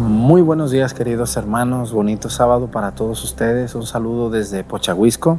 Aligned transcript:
Muy 0.00 0.40
buenos 0.40 0.70
días 0.70 0.94
queridos 0.94 1.36
hermanos, 1.36 1.92
bonito 1.92 2.30
sábado 2.30 2.70
para 2.70 2.94
todos 2.94 3.22
ustedes, 3.22 3.74
un 3.74 3.84
saludo 3.84 4.30
desde 4.30 4.64
Pochahuisco, 4.64 5.38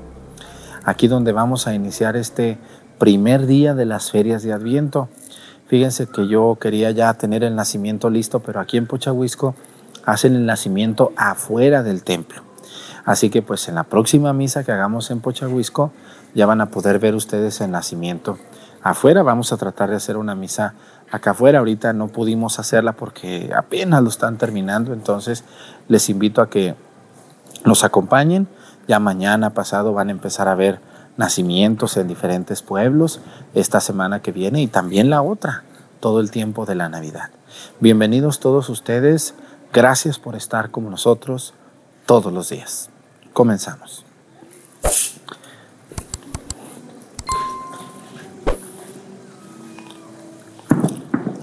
aquí 0.84 1.08
donde 1.08 1.32
vamos 1.32 1.66
a 1.66 1.74
iniciar 1.74 2.16
este 2.16 2.60
primer 3.00 3.48
día 3.48 3.74
de 3.74 3.86
las 3.86 4.12
ferias 4.12 4.44
de 4.44 4.54
Adviento. 4.54 5.10
Fíjense 5.66 6.06
que 6.06 6.28
yo 6.28 6.60
quería 6.62 6.92
ya 6.92 7.12
tener 7.16 7.44
el 7.44 7.56
nacimiento 7.56 8.12
listo, 8.12 8.42
pero 8.42 8.60
aquí 8.60 8.78
en 8.78 8.86
Pochahuisco 8.86 9.56
hacen 10.06 10.36
el 10.36 10.46
nacimiento 10.46 11.12
afuera 11.18 11.82
del 11.82 12.04
templo. 12.04 12.44
Así 13.04 13.32
que 13.32 13.42
pues 13.42 13.68
en 13.68 13.74
la 13.74 13.86
próxima 13.86 14.32
misa 14.32 14.64
que 14.64 14.72
hagamos 14.72 15.10
en 15.10 15.22
Pochahuisco 15.22 15.92
ya 16.36 16.46
van 16.46 16.62
a 16.62 16.68
poder 16.68 17.00
ver 17.00 17.16
ustedes 17.16 17.62
el 17.62 17.72
nacimiento 17.72 18.38
afuera. 18.84 19.24
Vamos 19.24 19.52
a 19.54 19.58
tratar 19.58 19.90
de 19.90 19.96
hacer 19.96 20.18
una 20.18 20.36
misa 20.36 20.76
acá 21.12 21.32
afuera. 21.32 21.60
Ahorita 21.60 21.94
no 21.94 22.08
pudimos 22.08 22.60
hacerla 22.60 22.94
porque 22.94 23.52
apenas 23.56 24.02
lo 24.02 24.10
están 24.10 24.38
terminando, 24.38 24.94
entonces 24.94 25.44
les 25.88 26.10
invito 26.10 26.42
a 26.42 26.50
que 26.50 26.76
nos 27.66 27.84
acompañen. 27.84 28.48
Ya 28.88 29.00
mañana 29.00 29.54
pasado 29.54 29.94
van 29.94 30.10
a 30.10 30.12
empezar 30.12 30.48
a 30.48 30.56
ver 30.56 30.80
nacimientos 31.18 31.98
en 31.98 32.08
diferentes 32.08 32.62
pueblos 32.62 33.20
esta 33.54 33.80
semana 33.80 34.22
que 34.22 34.32
viene 34.32 34.62
y 34.62 34.68
también 34.68 35.10
la 35.10 35.22
otra, 35.22 35.64
todo 36.00 36.20
el 36.20 36.32
tiempo 36.32 36.66
de 36.66 36.76
la 36.76 36.90
Navidad. 36.90 37.30
Bienvenidos 37.80 38.40
todos 38.40 38.70
ustedes. 38.70 39.36
Gracias 39.74 40.20
por 40.20 40.36
estar 40.36 40.72
con 40.72 40.90
nosotros 40.90 41.54
todos 42.06 42.34
los 42.34 42.50
días. 42.50 42.90
Comenzamos. 43.34 44.04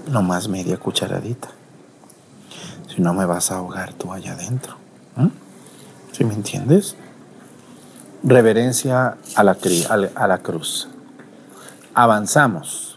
No 0.09 0.21
más 0.21 0.47
media 0.47 0.77
cucharadita. 0.77 1.49
Si 2.93 3.01
no 3.01 3.13
me 3.13 3.25
vas 3.25 3.51
a 3.51 3.57
ahogar 3.57 3.93
tú 3.93 4.11
allá 4.11 4.33
adentro. 4.33 4.75
¿Sí 6.11 6.23
me 6.23 6.33
entiendes? 6.33 6.95
Reverencia 8.23 9.17
a 9.35 9.43
la, 9.43 9.57
a 10.15 10.27
la 10.27 10.37
cruz. 10.39 10.89
Avanzamos. 11.93 12.88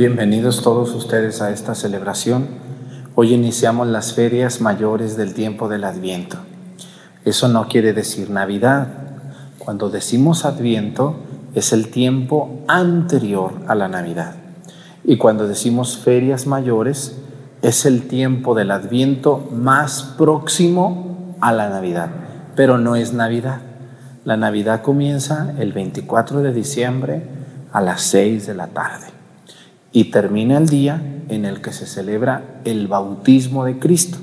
Bienvenidos 0.00 0.62
todos 0.62 0.94
ustedes 0.94 1.42
a 1.42 1.50
esta 1.50 1.74
celebración. 1.74 2.48
Hoy 3.16 3.34
iniciamos 3.34 3.86
las 3.88 4.14
ferias 4.14 4.60
mayores 4.60 5.16
del 5.16 5.34
tiempo 5.34 5.68
del 5.68 5.84
Adviento. 5.84 6.38
Eso 7.24 7.48
no 7.48 7.68
quiere 7.68 7.92
decir 7.92 8.30
Navidad. 8.30 8.86
Cuando 9.58 9.90
decimos 9.90 10.44
Adviento 10.44 11.16
es 11.54 11.72
el 11.72 11.90
tiempo 11.90 12.62
anterior 12.66 13.52
a 13.66 13.74
la 13.74 13.88
Navidad. 13.88 14.36
Y 15.04 15.18
cuando 15.18 15.46
decimos 15.46 15.98
ferias 15.98 16.46
mayores 16.46 17.19
es 17.62 17.84
el 17.84 18.08
tiempo 18.08 18.54
del 18.54 18.70
Adviento 18.70 19.48
más 19.52 20.14
próximo 20.16 21.36
a 21.40 21.52
la 21.52 21.68
Navidad. 21.68 22.10
Pero 22.56 22.78
no 22.78 22.96
es 22.96 23.12
Navidad. 23.12 23.60
La 24.24 24.36
Navidad 24.36 24.82
comienza 24.82 25.54
el 25.58 25.72
24 25.72 26.42
de 26.42 26.52
diciembre 26.52 27.22
a 27.72 27.80
las 27.80 28.02
6 28.02 28.46
de 28.46 28.54
la 28.54 28.68
tarde 28.68 29.06
y 29.92 30.04
termina 30.04 30.58
el 30.58 30.68
día 30.68 31.02
en 31.28 31.44
el 31.44 31.60
que 31.60 31.72
se 31.72 31.86
celebra 31.86 32.60
el 32.64 32.86
bautismo 32.86 33.64
de 33.64 33.78
Cristo, 33.78 34.18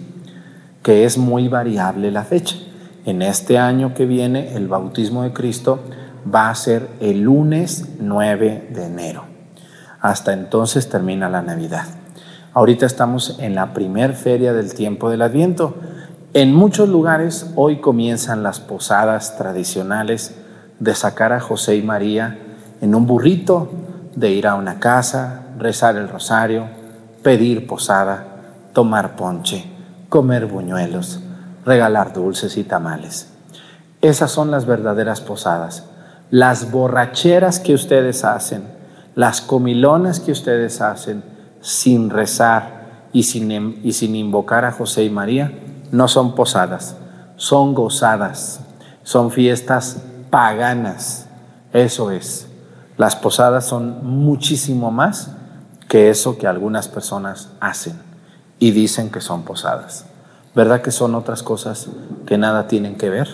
que 0.83 1.05
es 1.05 1.17
muy 1.17 1.47
variable 1.47 2.11
la 2.11 2.23
fecha. 2.23 2.55
En 3.05 3.21
este 3.21 3.57
año 3.57 3.93
que 3.93 4.05
viene 4.05 4.55
el 4.55 4.67
bautismo 4.67 5.23
de 5.23 5.33
Cristo 5.33 5.79
va 6.33 6.49
a 6.49 6.55
ser 6.55 6.89
el 6.99 7.21
lunes 7.21 7.85
9 7.99 8.69
de 8.73 8.85
enero. 8.85 9.23
Hasta 10.01 10.33
entonces 10.33 10.89
termina 10.89 11.29
la 11.29 11.41
Navidad. 11.41 11.85
Ahorita 12.57 12.87
estamos 12.87 13.35
en 13.37 13.53
la 13.53 13.71
primer 13.75 14.15
feria 14.15 14.51
del 14.51 14.73
tiempo 14.73 15.11
del 15.11 15.21
Adviento. 15.21 15.75
En 16.33 16.55
muchos 16.55 16.89
lugares 16.89 17.51
hoy 17.55 17.81
comienzan 17.81 18.41
las 18.41 18.59
posadas 18.59 19.37
tradicionales 19.37 20.33
de 20.79 20.95
sacar 20.95 21.33
a 21.33 21.39
José 21.39 21.75
y 21.75 21.83
María 21.83 22.39
en 22.81 22.95
un 22.95 23.05
burrito, 23.05 23.69
de 24.15 24.31
ir 24.31 24.47
a 24.47 24.55
una 24.55 24.79
casa, 24.79 25.43
rezar 25.59 25.97
el 25.97 26.09
rosario, 26.09 26.67
pedir 27.21 27.67
posada, 27.67 28.25
tomar 28.73 29.15
ponche, 29.15 29.63
comer 30.09 30.47
buñuelos, 30.47 31.19
regalar 31.63 32.11
dulces 32.11 32.57
y 32.57 32.63
tamales. 32.63 33.31
Esas 34.01 34.31
son 34.31 34.49
las 34.49 34.65
verdaderas 34.65 35.21
posadas. 35.21 35.83
Las 36.31 36.71
borracheras 36.71 37.59
que 37.59 37.75
ustedes 37.75 38.23
hacen, 38.23 38.63
las 39.13 39.41
comilonas 39.41 40.19
que 40.19 40.31
ustedes 40.31 40.81
hacen 40.81 41.36
sin 41.67 42.09
rezar 42.09 43.09
y 43.11 43.23
sin, 43.23 43.81
y 43.83 43.91
sin 43.91 44.15
invocar 44.15 44.63
a 44.63 44.71
José 44.71 45.03
y 45.03 45.09
María, 45.09 45.51
no 45.91 46.07
son 46.07 46.33
posadas, 46.33 46.95
son 47.35 47.73
gozadas, 47.73 48.61
son 49.03 49.31
fiestas 49.31 49.97
paganas. 50.29 51.27
Eso 51.73 52.11
es. 52.11 52.47
Las 52.95 53.17
posadas 53.17 53.65
son 53.65 53.99
muchísimo 54.05 54.91
más 54.91 55.31
que 55.89 56.09
eso 56.09 56.37
que 56.37 56.47
algunas 56.47 56.87
personas 56.87 57.49
hacen 57.59 57.99
y 58.59 58.71
dicen 58.71 59.11
que 59.11 59.19
son 59.19 59.43
posadas. 59.43 60.05
¿Verdad 60.55 60.81
que 60.81 60.91
son 60.91 61.15
otras 61.15 61.43
cosas 61.43 61.87
que 62.25 62.37
nada 62.37 62.69
tienen 62.69 62.95
que 62.95 63.09
ver 63.09 63.27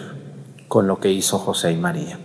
con 0.67 0.87
lo 0.87 0.99
que 0.99 1.11
hizo 1.11 1.37
José 1.37 1.71
y 1.71 1.77
María? 1.77 2.17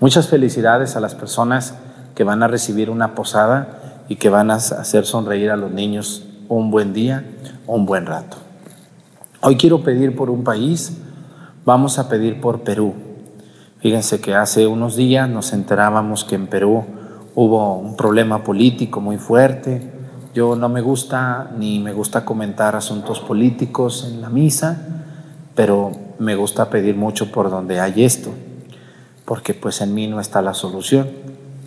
Muchas 0.00 0.26
felicidades 0.26 0.96
a 0.96 1.00
las 1.00 1.14
personas 1.14 1.74
que 2.16 2.24
van 2.24 2.42
a 2.42 2.48
recibir 2.48 2.90
una 2.90 3.14
posada 3.14 3.78
y 4.12 4.16
que 4.16 4.28
van 4.28 4.50
a 4.50 4.56
hacer 4.56 5.06
sonreír 5.06 5.50
a 5.50 5.56
los 5.56 5.70
niños 5.70 6.22
un 6.50 6.70
buen 6.70 6.92
día, 6.92 7.24
un 7.66 7.86
buen 7.86 8.04
rato. 8.04 8.36
Hoy 9.40 9.56
quiero 9.56 9.82
pedir 9.82 10.14
por 10.14 10.28
un 10.28 10.44
país, 10.44 10.98
vamos 11.64 11.98
a 11.98 12.10
pedir 12.10 12.38
por 12.38 12.60
Perú. 12.60 12.92
Fíjense 13.78 14.20
que 14.20 14.34
hace 14.34 14.66
unos 14.66 14.96
días 14.96 15.30
nos 15.30 15.54
enterábamos 15.54 16.24
que 16.24 16.34
en 16.34 16.46
Perú 16.46 16.84
hubo 17.34 17.78
un 17.78 17.96
problema 17.96 18.44
político 18.44 19.00
muy 19.00 19.16
fuerte. 19.16 19.90
Yo 20.34 20.56
no 20.56 20.68
me 20.68 20.82
gusta 20.82 21.50
ni 21.56 21.78
me 21.78 21.94
gusta 21.94 22.26
comentar 22.26 22.76
asuntos 22.76 23.18
políticos 23.18 24.06
en 24.06 24.20
la 24.20 24.28
misa, 24.28 25.04
pero 25.54 25.90
me 26.18 26.36
gusta 26.36 26.68
pedir 26.68 26.96
mucho 26.96 27.32
por 27.32 27.48
donde 27.48 27.80
hay 27.80 28.04
esto, 28.04 28.28
porque 29.24 29.54
pues 29.54 29.80
en 29.80 29.94
mí 29.94 30.06
no 30.06 30.20
está 30.20 30.42
la 30.42 30.52
solución, 30.52 31.08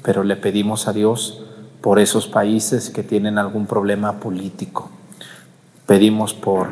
pero 0.04 0.24
le 0.24 0.36
pedimos 0.36 0.88
a 0.88 0.94
Dios 0.94 1.42
por 1.86 2.00
esos 2.00 2.26
países 2.26 2.90
que 2.90 3.04
tienen 3.04 3.38
algún 3.38 3.68
problema 3.68 4.20
político. 4.20 4.90
Pedimos 5.86 6.34
por 6.34 6.70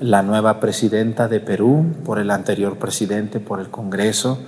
la 0.00 0.22
nueva 0.22 0.60
presidenta 0.60 1.28
de 1.28 1.40
Perú, 1.40 1.86
por 2.04 2.18
el 2.18 2.30
anterior 2.30 2.76
presidente, 2.76 3.40
por 3.40 3.60
el 3.60 3.70
Congreso 3.70 4.38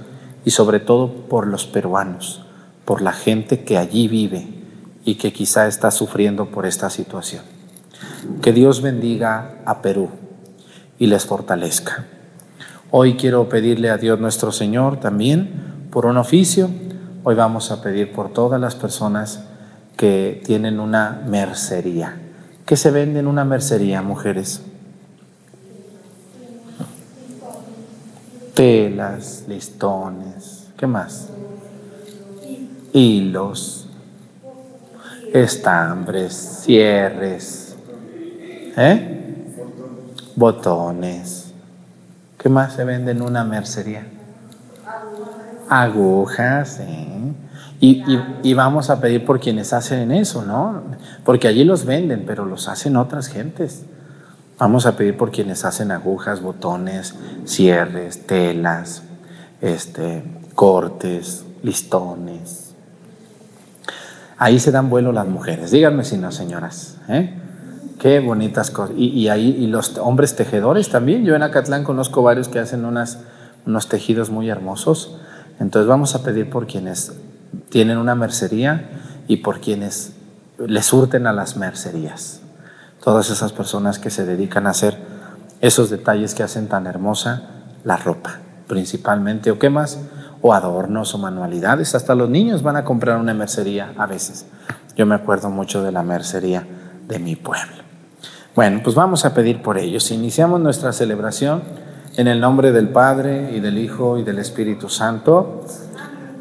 y 0.45 0.51
sobre 0.51 0.81
todo 0.81 1.11
por 1.31 1.47
los 1.47 1.65
peruanos, 1.65 2.45
por 2.85 3.01
la 3.01 3.15
gente 3.15 3.65
que 3.65 3.79
allí 3.79 4.07
vive 4.07 4.47
y 5.03 5.15
que 5.15 5.33
quizá 5.33 5.67
está 5.67 5.91
sufriendo 5.91 6.51
por 6.51 6.67
esta 6.67 6.91
situación. 6.91 7.43
Que 8.43 8.53
Dios 8.53 8.83
bendiga 8.83 9.63
a 9.65 9.81
Perú 9.81 10.11
y 10.99 11.07
les 11.07 11.25
fortalezca. 11.25 12.05
Hoy 12.91 13.17
quiero 13.17 13.49
pedirle 13.49 13.89
a 13.89 13.97
Dios 13.97 14.21
nuestro 14.21 14.53
Señor 14.53 15.01
también 15.01 15.89
por 15.91 16.05
un 16.05 16.19
oficio. 16.19 16.69
Hoy 17.25 17.35
vamos 17.35 17.71
a 17.71 17.81
pedir 17.81 18.13
por 18.13 18.31
todas 18.31 18.61
las 18.61 18.75
personas 18.75 19.49
que 19.97 20.43
tienen 20.45 20.81
una 20.81 21.23
mercería. 21.27 22.17
¿Qué 22.67 22.77
se 22.77 22.91
vende 22.91 23.21
en 23.21 23.27
una 23.27 23.45
mercería, 23.45 24.03
mujeres? 24.03 24.63
telas, 28.55 29.45
listones, 29.49 30.69
¿qué 30.77 30.87
más? 30.87 31.29
Hilos, 32.93 33.89
estambres, 35.33 36.61
cierres, 36.63 37.77
¿eh? 38.77 39.47
botones. 40.37 41.53
¿Qué 42.39 42.49
más 42.49 42.75
se 42.75 42.85
vende 42.85 43.13
en 43.13 43.23
una 43.23 43.45
mercería? 43.45 44.07
Agujas, 45.69 46.81
¿eh? 46.81 47.33
Y, 47.85 48.55
vamos 48.55 48.91
a 48.91 49.01
pedir 49.01 49.25
por 49.25 49.41
quienes 49.41 49.73
hacen 49.73 50.13
eso, 50.13 50.45
¿no? 50.45 50.85
Porque 51.25 51.49
allí 51.49 51.65
los 51.65 51.85
venden, 51.85 52.23
pero 52.25 52.45
los 52.45 52.69
hacen 52.69 52.97
otras 52.97 53.27
gentes. 53.27 53.83
Vamos 54.57 54.87
a 54.87 54.97
pedir 54.97 55.17
por 55.17 55.33
quienes 55.33 55.65
hacen 55.65 55.91
agujas, 55.91 56.43
botones, 56.43 57.17
cierres, 57.45 58.25
telas, 58.25 59.03
este, 59.61 60.23
cortes, 60.55 61.45
listones. 61.65 62.73
Ahí 64.39 64.61
se 64.61 64.71
dan 64.71 64.89
vuelo 64.89 65.11
las 65.11 65.27
mujeres. 65.27 65.73
Díganme 65.73 66.05
si 66.05 66.19
no, 66.19 66.31
señoras. 66.31 66.99
¿eh? 67.09 67.35
Qué 67.99 68.21
bonitas 68.21 68.71
cosas. 68.71 68.95
Y, 68.97 69.27
ahí 69.27 69.57
y 69.59 69.67
los 69.67 69.99
hombres 69.99 70.37
tejedores 70.37 70.89
también. 70.89 71.25
Yo 71.25 71.35
en 71.35 71.43
Acatlán 71.43 71.83
conozco 71.83 72.23
varios 72.23 72.47
que 72.47 72.61
hacen 72.61 72.85
unas, 72.85 73.19
unos 73.67 73.89
tejidos 73.89 74.31
muy 74.31 74.51
hermosos. 74.51 75.17
Entonces 75.59 75.89
vamos 75.89 76.15
a 76.15 76.23
pedir 76.23 76.49
por 76.49 76.69
quienes 76.69 77.13
tienen 77.73 77.97
una 77.97 78.15
mercería 78.15 78.91
y 79.29 79.39
por 79.39 79.61
quienes 79.61 80.13
les 80.59 80.85
surten 80.85 81.27
a 81.27 81.33
las 81.33 81.57
mercerías 81.57 82.43
todas 83.03 83.31
esas 83.31 83.53
personas 83.53 83.99
que 83.99 84.11
se 84.11 84.27
dedican 84.27 84.67
a 84.67 84.71
hacer 84.71 84.99
esos 85.63 85.89
detalles 85.89 86.35
que 86.35 86.43
hacen 86.43 86.69
tan 86.69 86.87
hermosa 86.87 87.49
la 87.83 87.97
ropa, 87.97 88.41
principalmente, 88.67 89.51
o 89.51 89.59
qué 89.59 89.71
más, 89.71 89.99
o 90.43 90.53
adornos 90.53 91.15
o 91.15 91.19
manualidades. 91.19 91.95
Hasta 91.95 92.15
los 92.15 92.29
niños 92.29 92.63
van 92.63 92.77
a 92.77 92.85
comprar 92.85 93.17
una 93.17 93.33
mercería 93.33 93.95
a 93.97 94.07
veces. 94.07 94.45
Yo 94.95 95.07
me 95.07 95.15
acuerdo 95.15 95.49
mucho 95.49 95.83
de 95.83 95.93
la 95.93 96.03
mercería 96.03 96.67
de 97.09 97.19
mi 97.19 97.37
pueblo. 97.37 97.83
Bueno, 98.55 98.83
pues 98.85 98.95
vamos 98.95 99.25
a 99.25 99.33
pedir 99.33 99.63
por 99.63 99.79
ellos. 99.79 100.11
Iniciamos 100.11 100.61
nuestra 100.61 100.93
celebración 100.93 101.63
en 102.19 102.29
el 102.29 102.39
nombre 102.39 102.71
del 102.71 102.91
Padre 102.91 103.57
y 103.57 103.61
del 103.61 103.79
Hijo 103.79 104.19
y 104.19 104.25
del 104.25 104.39
Espíritu 104.39 104.91
Santo. 104.91 105.65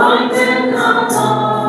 Leuten 0.00 0.74
am 0.74 1.08
Tag. 1.08 1.59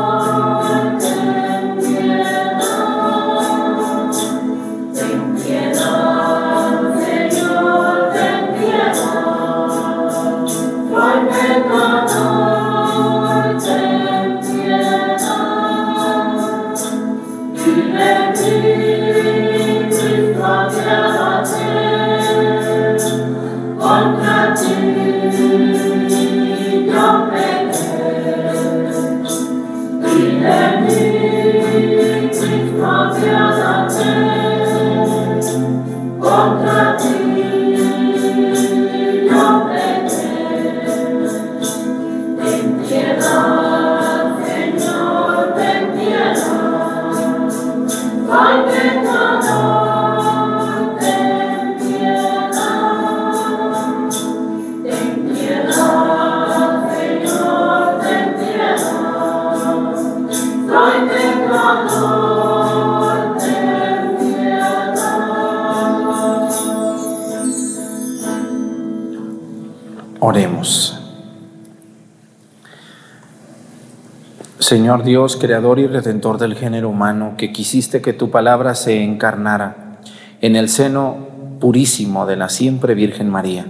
Señor 74.92 75.06
Dios, 75.06 75.38
creador 75.38 75.80
y 75.80 75.88
redentor 75.88 76.38
del 76.38 76.54
género 76.54 76.90
humano, 76.90 77.36
que 77.38 77.54
quisiste 77.54 78.02
que 78.02 78.12
tu 78.12 78.30
palabra 78.30 78.76
se 78.76 79.02
encarnara 79.02 80.02
en 80.42 80.58
el 80.58 80.68
seno 80.68 81.30
purísimo 81.62 82.26
de 82.26 82.36
la 82.36 82.50
siempre 82.50 82.94
Virgen 82.94 83.30
María. 83.30 83.68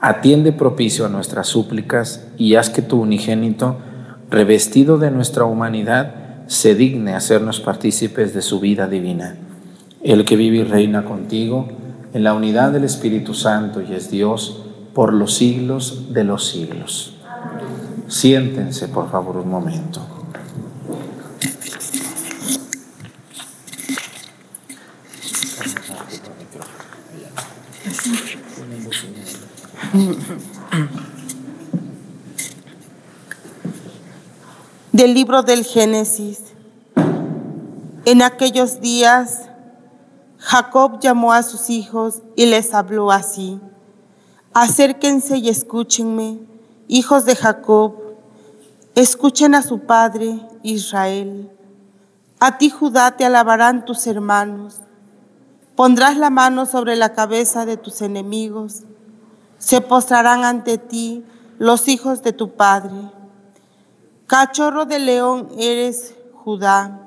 Atiende 0.00 0.52
propicio 0.52 1.06
a 1.06 1.08
nuestras 1.08 1.46
súplicas 1.46 2.28
y 2.36 2.56
haz 2.56 2.68
que 2.68 2.82
tu 2.82 3.00
unigénito, 3.00 3.78
revestido 4.28 4.98
de 4.98 5.10
nuestra 5.10 5.46
humanidad, 5.46 6.44
se 6.46 6.74
digne 6.74 7.14
hacernos 7.14 7.60
partícipes 7.60 8.34
de 8.34 8.42
su 8.42 8.60
vida 8.60 8.86
divina. 8.86 9.34
El 10.02 10.26
que 10.26 10.36
vive 10.36 10.58
y 10.58 10.64
reina 10.64 11.06
contigo 11.06 11.68
en 12.12 12.22
la 12.22 12.34
unidad 12.34 12.70
del 12.72 12.84
Espíritu 12.84 13.32
Santo 13.32 13.80
y 13.80 13.94
es 13.94 14.10
Dios 14.10 14.62
por 14.92 15.14
los 15.14 15.32
siglos 15.32 16.12
de 16.12 16.24
los 16.24 16.46
siglos. 16.46 17.14
Siéntense, 18.08 18.88
por 18.88 19.10
favor, 19.10 19.38
un 19.38 19.48
momento. 19.48 20.17
Del 34.98 35.14
libro 35.14 35.44
del 35.44 35.64
Génesis. 35.64 36.40
En 38.04 38.20
aquellos 38.20 38.80
días, 38.80 39.42
Jacob 40.38 40.98
llamó 40.98 41.32
a 41.32 41.44
sus 41.44 41.70
hijos 41.70 42.22
y 42.34 42.46
les 42.46 42.74
habló 42.74 43.12
así. 43.12 43.60
Acérquense 44.52 45.38
y 45.38 45.50
escúchenme, 45.50 46.40
hijos 46.88 47.24
de 47.26 47.36
Jacob, 47.36 47.94
escuchen 48.96 49.54
a 49.54 49.62
su 49.62 49.78
padre 49.86 50.40
Israel. 50.64 51.48
A 52.40 52.58
ti 52.58 52.68
Judá 52.68 53.16
te 53.16 53.24
alabarán 53.24 53.84
tus 53.84 54.04
hermanos. 54.08 54.80
Pondrás 55.76 56.16
la 56.16 56.30
mano 56.30 56.66
sobre 56.66 56.96
la 56.96 57.12
cabeza 57.12 57.66
de 57.66 57.76
tus 57.76 58.02
enemigos. 58.02 58.82
Se 59.58 59.80
postrarán 59.80 60.42
ante 60.42 60.76
ti 60.76 61.24
los 61.60 61.86
hijos 61.86 62.24
de 62.24 62.32
tu 62.32 62.56
padre. 62.56 63.12
Cachorro 64.28 64.84
de 64.84 64.98
león 64.98 65.48
eres, 65.58 66.14
Judá. 66.34 67.00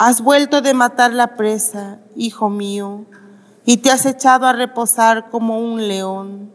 Has 0.00 0.20
vuelto 0.20 0.60
de 0.60 0.74
matar 0.74 1.12
la 1.12 1.36
presa, 1.36 2.00
hijo 2.16 2.50
mío 2.50 3.04
y 3.64 3.76
te 3.76 3.92
has 3.92 4.04
echado 4.04 4.44
a 4.44 4.52
reposar 4.52 5.30
como 5.30 5.60
un 5.60 5.86
león. 5.86 6.50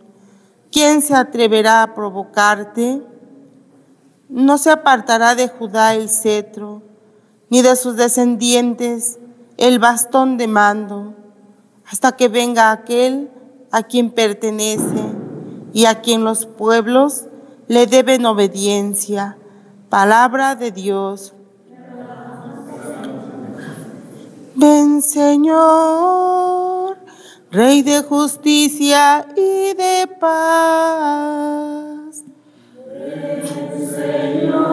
¿Quién 0.70 1.01
se 1.01 1.15
atreverá 1.15 1.82
a 1.82 1.96
provocarte? 1.96 3.01
No 4.27 4.58
se 4.58 4.70
apartará 4.70 5.34
de 5.34 5.48
Judá 5.48 5.96
el 5.96 6.10
cetro, 6.10 6.82
ni 7.50 7.62
de 7.62 7.77
sus 7.77 7.96
descendientes 7.96 9.17
el 9.55 9.79
bastón 9.79 10.38
de 10.38 10.50
mando, 10.50 11.13
hasta 11.89 12.17
que 12.17 12.27
venga 12.27 12.74
aquel 12.74 13.32
a 13.72 13.84
quien 13.84 14.12
pertenece 14.12 15.05
y 15.72 15.86
a 15.86 16.01
quien 16.01 16.25
los 16.25 16.48
pueblos 16.48 17.27
le 17.70 17.88
deben 17.88 18.25
obediencia. 18.25 19.38
Palabra 19.93 20.55
de 20.55 20.71
Dios. 20.71 21.35
Ven 24.55 25.03
Señor. 25.03 26.97
Rey 27.51 27.83
de 27.83 28.01
justicia 28.01 29.27
y 29.38 29.75
de 29.75 30.07
paz. 30.19 32.23
Señor, 33.93 34.63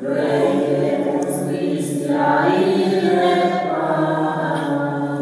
Rey 0.00 0.58
de 0.80 1.18
justicia 1.18 2.48
y 2.64 2.94
de 2.94 3.42
paz. 3.68 5.20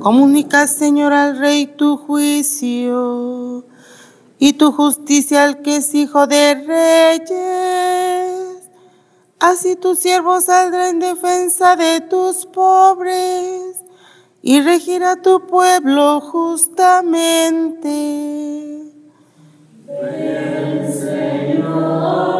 Comunica, 0.00 0.66
Señor, 0.66 1.14
al 1.14 1.38
Rey 1.38 1.64
tu 1.64 1.96
juicio 1.96 3.64
y 4.38 4.52
tu 4.54 4.72
justicia 4.72 5.44
al 5.44 5.60
que 5.62 5.76
es 5.76 5.94
hijo 5.94 6.26
de 6.26 6.54
reyes. 6.66 8.58
Así 9.38 9.76
tu 9.76 9.94
siervo 9.94 10.40
saldrá 10.40 10.88
en 10.88 10.98
defensa 11.00 11.76
de 11.76 12.00
tus 12.00 12.46
pobres 12.46 13.76
y 14.42 14.60
regirá 14.60 15.14
tu 15.16 15.46
pueblo 15.46 16.20
justamente. 16.20 17.90
El 19.88 20.92
Señor, 20.92 22.34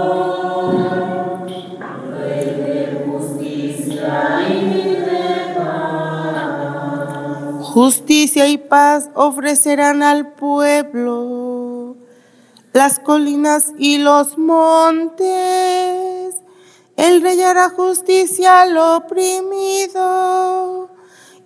Rey 2.10 2.46
de 2.46 3.04
justicia 3.06 4.48
y 4.48 4.96
de 4.96 5.54
paz. 5.56 7.68
Justicia 7.68 8.48
y 8.48 8.58
paz 8.58 9.10
ofrecerán 9.14 10.02
al 10.02 10.32
pueblo 10.32 11.53
las 12.74 12.98
colinas 12.98 13.72
y 13.78 13.98
los 13.98 14.36
montes. 14.36 15.24
Él 16.96 17.22
rey 17.22 17.40
hará 17.40 17.70
justicia 17.70 18.62
al 18.62 18.76
oprimido 18.76 19.94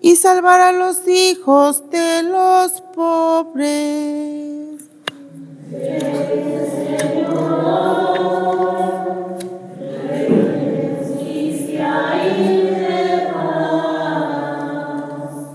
y 0.01 0.17
salvar 0.17 0.61
a 0.63 0.73
los 0.73 1.07
hijos 1.07 1.89
de 1.91 2.23
los 2.23 2.81
pobres. 2.95 4.49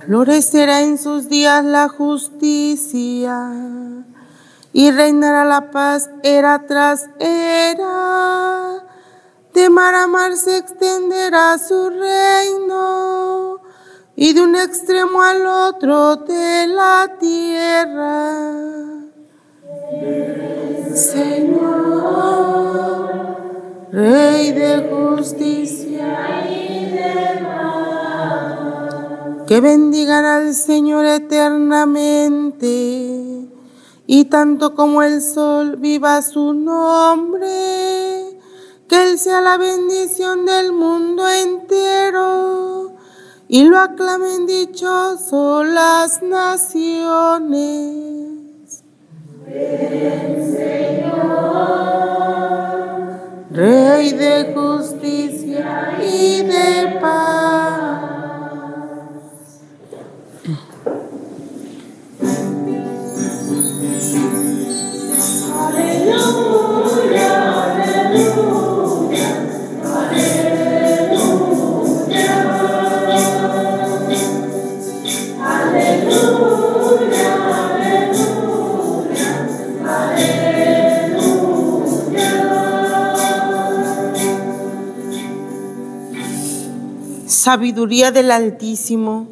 Florecerá 0.05 0.81
en 0.81 0.99
sus 0.99 1.27
días 1.29 1.65
la 1.65 1.89
justicia 1.89 3.49
y 4.73 4.91
reinará 4.91 5.45
la 5.45 5.71
paz 5.71 6.09
era 6.23 6.65
tras 6.67 7.09
era. 7.19 8.83
De 9.53 9.69
mar 9.69 9.93
a 9.93 10.07
mar 10.07 10.35
se 10.35 10.57
extenderá 10.57 11.59
su 11.59 11.91
reino 11.91 13.59
y 14.15 14.33
de 14.33 14.41
un 14.41 14.55
extremo 14.55 15.21
al 15.21 15.45
otro 15.45 16.15
de 16.15 16.65
la 16.67 17.17
tierra. 17.19 18.41
Señor, 20.95 22.23
Rey 23.91 24.53
de 24.53 24.89
justicia 24.89 26.47
y 26.49 26.85
de 26.85 27.45
paz, 27.45 28.57
que 29.47 29.61
bendigan 29.61 30.25
al 30.25 30.55
Señor 30.55 31.05
eternamente 31.05 33.52
y 34.05 34.25
tanto 34.25 34.75
como 34.75 35.01
el 35.01 35.21
sol 35.21 35.77
viva 35.77 36.21
su 36.21 36.53
nombre, 36.53 38.39
que 38.87 39.03
Él 39.03 39.17
sea 39.17 39.41
la 39.41 39.57
bendición 39.57 40.45
del 40.45 40.73
mundo 40.73 41.27
entero 41.27 42.93
y 43.47 43.65
lo 43.65 43.79
aclamen 43.79 44.45
dichoso 44.45 45.63
las 45.63 46.21
naciones. 46.23 47.63
Ven, 49.45 50.55
Señor, 50.55 51.53
Rey 53.51 54.13
de 54.13 54.53
justicia 54.55 55.99
y 56.01 56.41
de 56.41 56.99
paz. 56.99 58.22
Sabiduría 87.43 88.11
del 88.11 88.31
Altísimo, 88.31 89.27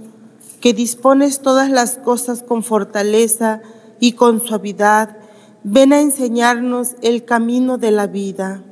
que 0.59 0.73
dispones 0.73 1.39
todas 1.39 1.69
las 1.69 1.97
cosas 1.97 2.43
con 2.43 2.61
fortaleza 2.61 3.61
y 4.01 4.11
con 4.11 4.45
suavidad, 4.45 5.15
ven 5.63 5.93
a 5.93 6.01
enseñarnos 6.01 6.95
el 7.01 7.25
camino 7.25 7.77
de 7.77 7.91
la 7.91 8.07
vida. 8.07 8.63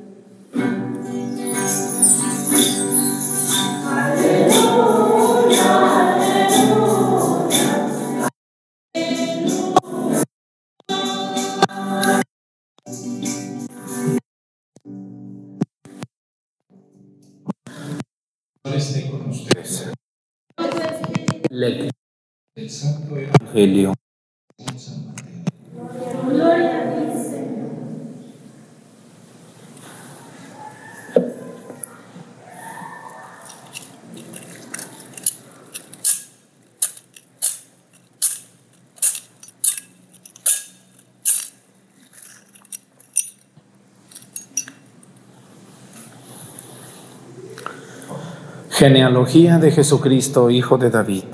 Genealogía 48.80 49.58
de 49.58 49.72
Jesucristo, 49.72 50.48
hijo 50.48 50.78
de 50.78 50.88
David, 50.88 51.24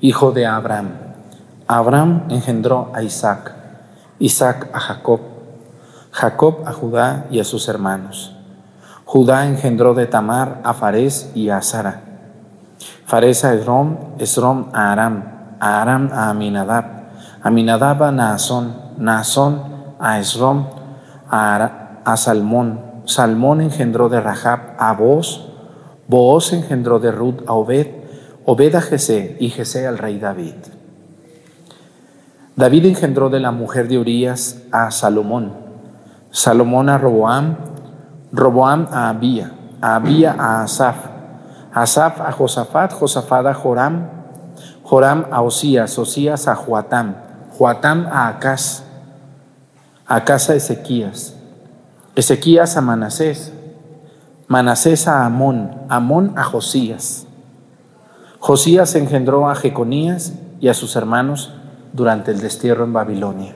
hijo 0.00 0.32
de 0.32 0.44
Abraham. 0.44 0.88
Abraham 1.68 2.24
engendró 2.30 2.90
a 2.92 3.04
Isaac, 3.04 3.52
Isaac 4.18 4.68
a 4.72 4.80
Jacob, 4.80 5.20
Jacob 6.10 6.64
a 6.66 6.72
Judá 6.72 7.26
y 7.30 7.38
a 7.38 7.44
sus 7.44 7.68
hermanos. 7.68 8.34
Judá 9.04 9.46
engendró 9.46 9.94
de 9.94 10.08
Tamar 10.08 10.62
a 10.64 10.74
Fares 10.74 11.30
y 11.32 11.50
a 11.50 11.62
Sara. 11.62 12.00
Fares 13.06 13.44
a 13.44 13.54
Esrom, 13.54 13.96
Esrom 14.18 14.70
a 14.72 14.90
Aram, 14.90 15.22
a 15.60 15.82
Aram 15.82 16.10
a 16.12 16.30
Aminadab, 16.30 16.86
Aminadab 17.40 18.02
a 18.02 18.10
Naasón, 18.10 18.74
Naasón 18.98 19.62
a 20.00 20.18
Esrom, 20.18 20.66
a, 21.30 22.00
a 22.04 22.16
Salmón. 22.16 22.80
Salmón 23.04 23.60
engendró 23.60 24.08
de 24.08 24.20
Rahab 24.20 24.74
a 24.76 24.92
Boz, 24.94 25.49
Booz 26.10 26.52
engendró 26.52 26.98
de 26.98 27.12
Ruth 27.12 27.44
a 27.46 27.52
Obed, 27.52 27.86
Obed 28.44 28.74
a 28.74 28.80
Jesé 28.80 29.36
y 29.38 29.48
Jesé 29.50 29.86
al 29.86 29.96
rey 29.96 30.18
David. 30.18 30.56
David 32.56 32.86
engendró 32.86 33.30
de 33.30 33.38
la 33.38 33.52
mujer 33.52 33.86
de 33.86 33.96
Urías 33.96 34.60
a 34.72 34.90
Salomón, 34.90 35.52
Salomón 36.32 36.88
a 36.88 36.98
Roboam, 36.98 37.56
Roboam 38.32 38.88
a 38.90 39.08
Abía, 39.08 39.52
a 39.80 39.94
Abía 39.94 40.34
a 40.36 40.64
Asaf, 40.64 40.96
Asaf 41.72 42.20
a 42.20 42.32
Josafat, 42.32 42.92
Josafat 42.92 43.46
a 43.46 43.54
Joram, 43.54 44.08
Joram 44.82 45.26
a 45.30 45.42
Osías, 45.42 45.96
Osías 45.96 46.48
a 46.48 46.56
Joatam, 46.56 47.14
Joatam 47.56 48.08
a 48.10 48.26
Acaz, 48.26 48.82
Acaz 50.08 50.50
a 50.50 50.56
Ezequías, 50.56 51.36
Ezequías 52.16 52.76
a 52.76 52.80
Manasés, 52.80 53.52
Manasés 54.50 55.06
a 55.06 55.24
Amón, 55.26 55.70
Amón 55.88 56.32
a 56.36 56.42
Josías. 56.42 57.28
Josías 58.40 58.96
engendró 58.96 59.48
a 59.48 59.54
Jeconías 59.54 60.32
y 60.58 60.66
a 60.66 60.74
sus 60.74 60.96
hermanos 60.96 61.52
durante 61.92 62.32
el 62.32 62.40
destierro 62.40 62.82
en 62.82 62.92
Babilonia. 62.92 63.54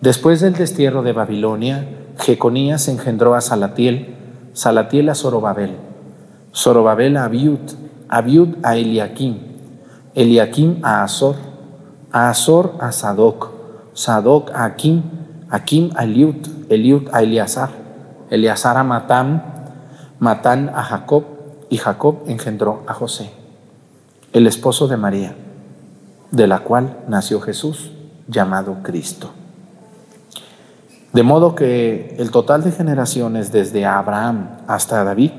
Después 0.00 0.40
del 0.40 0.54
destierro 0.54 1.04
de 1.04 1.12
Babilonia, 1.12 1.86
Jeconías 2.18 2.88
engendró 2.88 3.36
a 3.36 3.40
Salatiel, 3.40 4.16
Salatiel 4.54 5.08
a 5.08 5.14
Zorobabel, 5.14 5.76
Zorobabel 6.52 7.16
a 7.16 7.26
Abiud, 7.26 7.60
Abiud 8.08 8.56
a 8.64 8.74
Eliakim, 8.74 9.38
Eliakim 10.16 10.84
a 10.84 11.04
Azor, 11.04 11.36
a 12.10 12.30
Azor 12.30 12.74
a 12.80 12.90
Sadoc, 12.90 13.50
Sadoc 13.94 14.50
a 14.50 14.64
Akim, 14.64 15.04
Akim 15.48 15.92
a 15.94 16.02
Eliud, 16.02 16.44
Eliud 16.70 17.08
a 17.12 17.22
Eleazar, 17.22 17.70
Eleazar 18.30 18.78
a 18.78 18.82
Matam, 18.82 19.55
Matán 20.18 20.70
a 20.74 20.82
Jacob 20.82 21.24
y 21.68 21.76
Jacob 21.76 22.20
engendró 22.26 22.82
a 22.86 22.94
José, 22.94 23.30
el 24.32 24.46
esposo 24.46 24.88
de 24.88 24.96
María, 24.96 25.34
de 26.30 26.46
la 26.46 26.60
cual 26.60 26.98
nació 27.08 27.40
Jesús, 27.40 27.90
llamado 28.28 28.78
Cristo. 28.82 29.30
De 31.12 31.22
modo 31.22 31.54
que 31.54 32.14
el 32.18 32.30
total 32.30 32.62
de 32.62 32.72
generaciones 32.72 33.52
desde 33.52 33.86
Abraham 33.86 34.58
hasta 34.66 35.02
David 35.04 35.32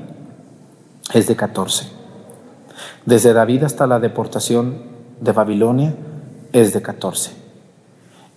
es 1.12 1.26
de 1.26 1.36
14. 1.36 1.88
Desde 3.04 3.32
David 3.32 3.64
hasta 3.64 3.86
la 3.86 4.00
deportación 4.00 4.82
de 5.20 5.32
Babilonia 5.32 5.94
es 6.52 6.72
de 6.72 6.82
14. 6.82 7.32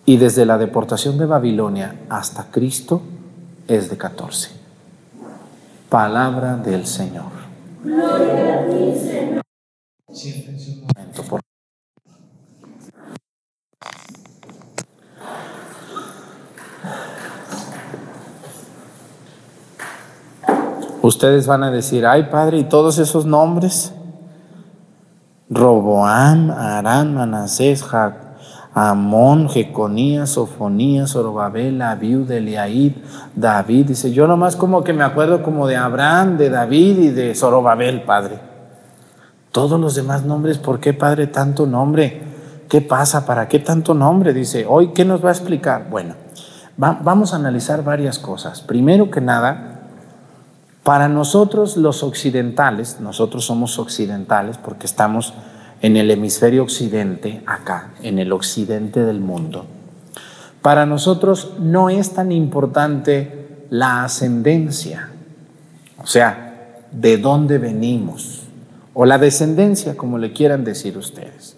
Y 0.06 0.18
desde 0.18 0.46
la 0.46 0.58
deportación 0.58 1.18
de 1.18 1.26
Babilonia 1.26 1.96
hasta 2.10 2.52
Cristo 2.52 3.02
es 3.68 3.90
de 3.90 3.98
14. 3.98 4.61
Palabra 5.92 6.56
del 6.56 6.88
Señor. 6.88 7.34
Gloria 7.84 8.62
a 8.62 8.66
ti, 8.66 8.98
Señor. 8.98 9.42
Ustedes 21.02 21.46
van 21.46 21.64
a 21.64 21.72
decir, 21.72 22.06
ay 22.06 22.30
Padre, 22.32 22.60
¿y 22.60 22.64
todos 22.64 22.98
esos 22.98 23.26
nombres? 23.26 23.94
Roboam, 25.50 26.52
Arán, 26.52 27.16
Manasés, 27.16 27.84
Jacob 27.84 28.21
Amón, 28.74 29.50
Jeconías, 29.50 30.32
Sofonías, 30.32 31.12
Zorobabel, 31.12 31.82
Abiud, 31.82 32.32
Eliaid, 32.32 32.94
David. 33.36 33.88
Dice, 33.88 34.12
yo 34.14 34.28
nomás 34.28 34.56
como 34.56 34.84
que 34.84 34.94
me 34.94 35.04
acuerdo 35.04 35.44
como 35.44 35.68
de 35.68 35.76
Abraham, 35.76 36.38
de 36.38 36.50
David 36.50 37.00
y 37.00 37.10
de 37.10 37.36
Zorobabel, 37.36 38.04
Padre. 38.04 38.40
Todos 39.52 39.80
los 39.80 39.96
demás 39.96 40.24
nombres, 40.24 40.58
¿por 40.58 40.80
qué, 40.80 40.94
Padre, 40.94 41.28
tanto 41.28 41.66
nombre? 41.66 42.22
¿Qué 42.70 42.80
pasa? 42.80 43.26
¿Para 43.26 43.50
qué 43.50 43.60
tanto 43.60 43.94
nombre? 43.94 44.34
Dice, 44.34 44.66
hoy, 44.66 44.94
¿qué 44.94 45.04
nos 45.04 45.24
va 45.24 45.30
a 45.30 45.34
explicar? 45.34 45.88
Bueno, 45.90 46.16
vamos 46.78 47.34
a 47.34 47.36
analizar 47.36 47.84
varias 47.84 48.18
cosas. 48.18 48.62
Primero 48.62 49.12
que 49.12 49.20
nada, 49.20 49.82
para 50.84 51.10
nosotros 51.10 51.76
los 51.76 52.02
occidentales, 52.02 53.02
nosotros 53.02 53.44
somos 53.44 53.78
occidentales 53.78 54.58
porque 54.58 54.86
estamos 54.86 55.34
en 55.82 55.98
el 55.98 56.12
hemisferio 56.12 56.64
occidente, 56.64 57.42
acá, 57.46 57.92
en 58.04 58.20
el 58.20 58.32
occidente 58.32 59.04
del 59.04 59.20
mundo. 59.20 59.66
Para 60.62 60.86
nosotros 60.86 61.54
no 61.60 61.90
es 61.90 62.14
tan 62.14 62.32
importante 62.32 63.66
la 63.70 64.04
ascendencia, 64.04 65.10
o 65.98 66.06
sea, 66.06 66.78
de 66.92 67.18
dónde 67.18 67.58
venimos, 67.58 68.44
o 68.94 69.06
la 69.06 69.18
descendencia, 69.18 69.98
como 69.98 70.18
le 70.18 70.34
quieran 70.34 70.64
decir 70.64 70.98
ustedes. 70.98 71.56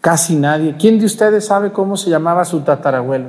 Casi 0.00 0.36
nadie. 0.36 0.76
¿Quién 0.78 0.98
de 0.98 1.06
ustedes 1.06 1.46
sabe 1.46 1.72
cómo 1.72 1.96
se 1.96 2.10
llamaba 2.10 2.44
su 2.44 2.60
tatarabuelo? 2.60 3.28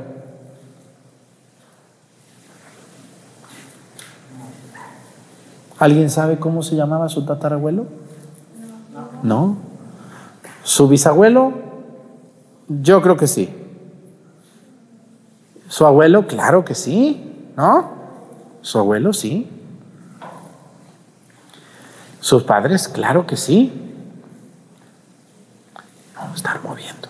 ¿Alguien 5.80 6.10
sabe 6.10 6.38
cómo 6.38 6.64
se 6.64 6.76
llamaba 6.76 7.10
su 7.10 7.26
tatarabuelo? 7.26 7.86
¿No? 9.22 9.67
¿Su 10.68 10.90
bisabuelo? 10.90 11.54
Yo 12.68 13.02
creo 13.02 13.16
que 13.16 13.26
sí. 13.26 13.50
¿Su 15.70 15.86
abuelo? 15.86 16.28
Claro 16.28 16.66
que 16.66 16.76
sí, 16.76 17.54
¿no? 17.56 17.90
Su 18.60 18.78
abuelo 18.78 19.14
sí. 19.14 19.50
¿Sus 22.20 22.44
padres? 22.44 22.90
Claro 22.90 23.26
que 23.26 23.38
sí. 23.38 23.72
Vamos 26.14 26.34
a 26.34 26.36
estar 26.36 26.62
moviendo. 26.62 27.08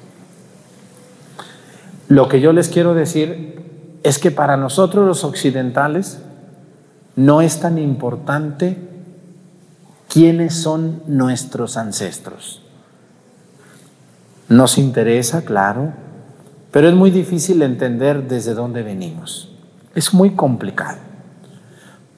Lo 2.09 2.27
que 2.27 2.39
yo 2.39 2.53
les 2.53 2.69
quiero 2.69 2.93
decir 2.93 3.99
es 4.03 4.19
que 4.19 4.29
para 4.29 4.55
nosotros 4.55 5.07
los 5.07 5.23
occidentales 5.23 6.19
no 7.15 7.41
es 7.41 7.59
tan 7.59 7.79
importante 7.79 8.77
quiénes 10.07 10.53
son 10.53 11.01
nuestros 11.07 11.75
ancestros. 11.75 12.61
Nos 14.49 14.77
interesa, 14.77 15.43
claro, 15.43 15.91
pero 16.71 16.87
es 16.87 16.95
muy 16.95 17.11
difícil 17.11 17.61
entender 17.61 18.27
desde 18.27 18.53
dónde 18.53 18.83
venimos. 18.83 19.51
Es 19.95 20.13
muy 20.13 20.31
complicado. 20.31 20.99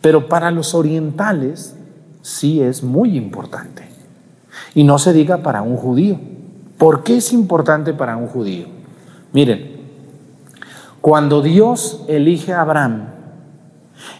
Pero 0.02 0.28
para 0.28 0.52
los 0.52 0.74
orientales 0.74 1.76
sí 2.22 2.62
es 2.62 2.84
muy 2.84 3.18
importante. 3.18 3.88
Y 4.76 4.84
no 4.84 5.00
se 5.00 5.14
diga 5.14 5.38
para 5.38 5.62
un 5.62 5.76
judío. 5.76 6.20
¿Por 6.78 7.04
qué 7.04 7.18
es 7.18 7.34
importante 7.34 7.94
para 7.94 8.16
un 8.16 8.28
judío? 8.28 8.68
Miren, 9.34 9.80
cuando 11.02 11.42
Dios 11.42 12.04
elige 12.08 12.54
a 12.54 12.62
Abraham 12.62 13.08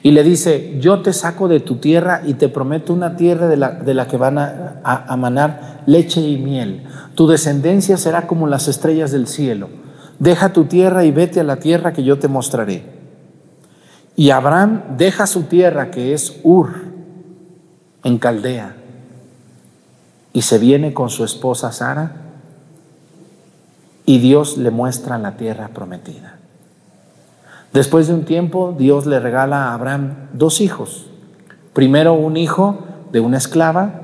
y 0.04 0.12
le 0.12 0.24
dice, 0.24 0.78
yo 0.80 1.02
te 1.02 1.14
saco 1.14 1.48
de 1.48 1.60
tu 1.60 1.76
tierra 1.78 2.22
y 2.26 2.34
te 2.34 2.50
prometo 2.50 2.94
una 2.94 3.16
tierra 3.16 3.48
de 3.48 3.58
la, 3.58 3.72
de 3.72 3.94
la 3.94 4.08
que 4.08 4.18
van 4.18 4.38
a, 4.38 4.82
a, 4.84 5.14
a 5.14 5.18
manar 5.18 5.82
leche 5.86 6.22
y 6.22 6.38
miel. 6.38 6.84
Tu 7.20 7.28
descendencia 7.28 7.98
será 7.98 8.28
como 8.28 8.48
las 8.48 8.70
estrellas 8.70 9.12
del 9.12 9.28
cielo. 9.28 9.68
Deja 10.20 10.54
tu 10.54 10.64
tierra 10.64 11.04
y 11.04 11.12
vete 11.12 11.42
a 11.42 11.44
la 11.44 11.58
tierra 11.58 11.92
que 11.92 12.06
yo 12.06 12.18
te 12.18 12.30
mostraré. 12.30 12.82
Y 14.16 14.30
Abraham 14.30 14.84
deja 14.98 15.28
su 15.28 15.42
tierra 15.42 15.92
que 15.92 16.14
es 16.14 16.40
Ur, 16.44 16.76
en 18.06 18.20
Caldea, 18.20 18.78
y 20.32 20.44
se 20.44 20.60
viene 20.60 20.94
con 20.94 21.10
su 21.10 21.26
esposa 21.26 21.74
Sara 21.74 22.14
y 24.06 24.20
Dios 24.20 24.58
le 24.58 24.72
muestra 24.72 25.18
la 25.18 25.36
tierra 25.36 25.72
prometida. 25.74 26.38
Después 27.74 28.08
de 28.08 28.14
un 28.14 28.24
tiempo, 28.24 28.74
Dios 28.80 29.06
le 29.06 29.20
regala 29.20 29.66
a 29.66 29.74
Abraham 29.74 30.30
dos 30.32 30.62
hijos. 30.62 31.08
Primero 31.74 32.14
un 32.14 32.38
hijo 32.38 32.80
de 33.12 33.20
una 33.20 33.40
esclava 33.40 34.04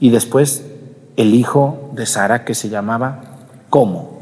y 0.00 0.10
después 0.10 0.66
el 1.16 1.34
hijo 1.34 1.90
de 1.92 2.06
Sara 2.06 2.44
que 2.44 2.54
se 2.54 2.68
llamaba 2.68 3.20
¿cómo? 3.70 4.18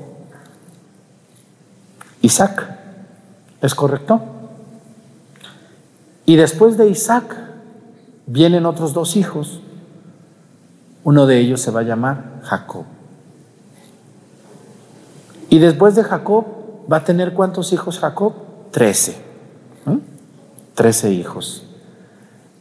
Isaac. 2.22 2.76
¿Es 3.61 3.74
correcto? 3.74 4.20
Y 6.26 6.37
después 6.37 6.76
de 6.79 6.88
Isaac 6.88 7.37
vienen 8.26 8.66
otros 8.66 8.92
dos 8.92 9.16
hijos. 9.16 9.61
Uno 11.03 11.26
de 11.26 11.38
ellos 11.38 11.61
se 11.61 11.70
va 11.70 11.81
a 11.81 11.85
llamar 11.85 12.40
Jacob. 12.42 12.85
Y 15.48 15.59
después 15.59 15.96
de 15.96 16.05
Jacob 16.05 16.46
va 16.90 16.98
a 16.98 17.05
tener 17.05 17.35
cuántos 17.35 17.72
hijos 17.72 17.98
Jacob? 17.98 18.33
Trece. 18.70 19.16
Trece 20.74 21.12
hijos. 21.12 21.64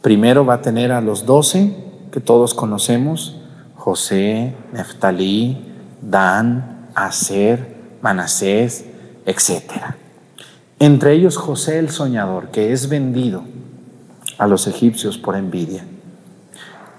Primero 0.02 0.44
va 0.44 0.54
a 0.54 0.62
tener 0.62 0.92
a 0.92 1.00
los 1.00 1.24
doce 1.24 1.76
que 2.10 2.20
todos 2.20 2.54
conocemos, 2.54 3.39
José, 3.80 4.54
Neftalí, 4.74 5.56
Dan, 6.02 6.90
Aser, 6.94 7.76
Manasés, 8.02 8.84
etc. 9.24 9.94
Entre 10.78 11.14
ellos 11.14 11.38
José 11.38 11.78
el 11.78 11.88
soñador, 11.88 12.50
que 12.50 12.74
es 12.74 12.90
vendido 12.90 13.42
a 14.36 14.46
los 14.46 14.66
egipcios 14.66 15.16
por 15.16 15.34
envidia. 15.34 15.86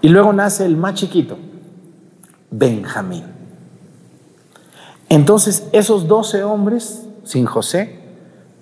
Y 0.02 0.10
luego 0.10 0.34
nace 0.34 0.66
el 0.66 0.76
más 0.76 0.96
chiquito, 0.96 1.38
Benjamín. 2.50 3.26
Entonces 5.08 5.68
esos 5.74 6.08
doce 6.08 6.44
hombres, 6.44 7.06
sin 7.24 7.46
José, 7.46 8.00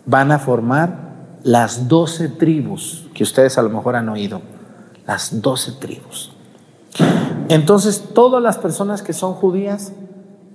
van 0.05 0.33
a 0.33 0.39
formar 0.39 1.39
las 1.43 1.87
doce 1.87 2.27
tribus 2.27 3.07
que 3.13 3.23
ustedes 3.23 3.57
a 3.57 3.61
lo 3.61 3.69
mejor 3.69 3.95
han 3.95 4.09
oído, 4.09 4.41
las 5.07 5.41
doce 5.41 5.71
tribus. 5.71 6.33
Entonces 7.49 8.03
todas 8.13 8.41
las 8.41 8.57
personas 8.57 9.01
que 9.01 9.13
son 9.13 9.33
judías 9.33 9.91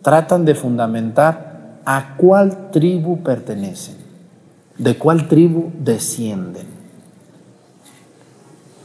tratan 0.03 0.45
de 0.45 0.55
fundamentar 0.55 1.81
a 1.85 2.17
cuál 2.17 2.71
tribu 2.71 3.23
pertenecen, 3.23 3.97
de 4.79 4.97
cuál 4.97 5.29
tribu 5.29 5.73
descienden, 5.79 6.67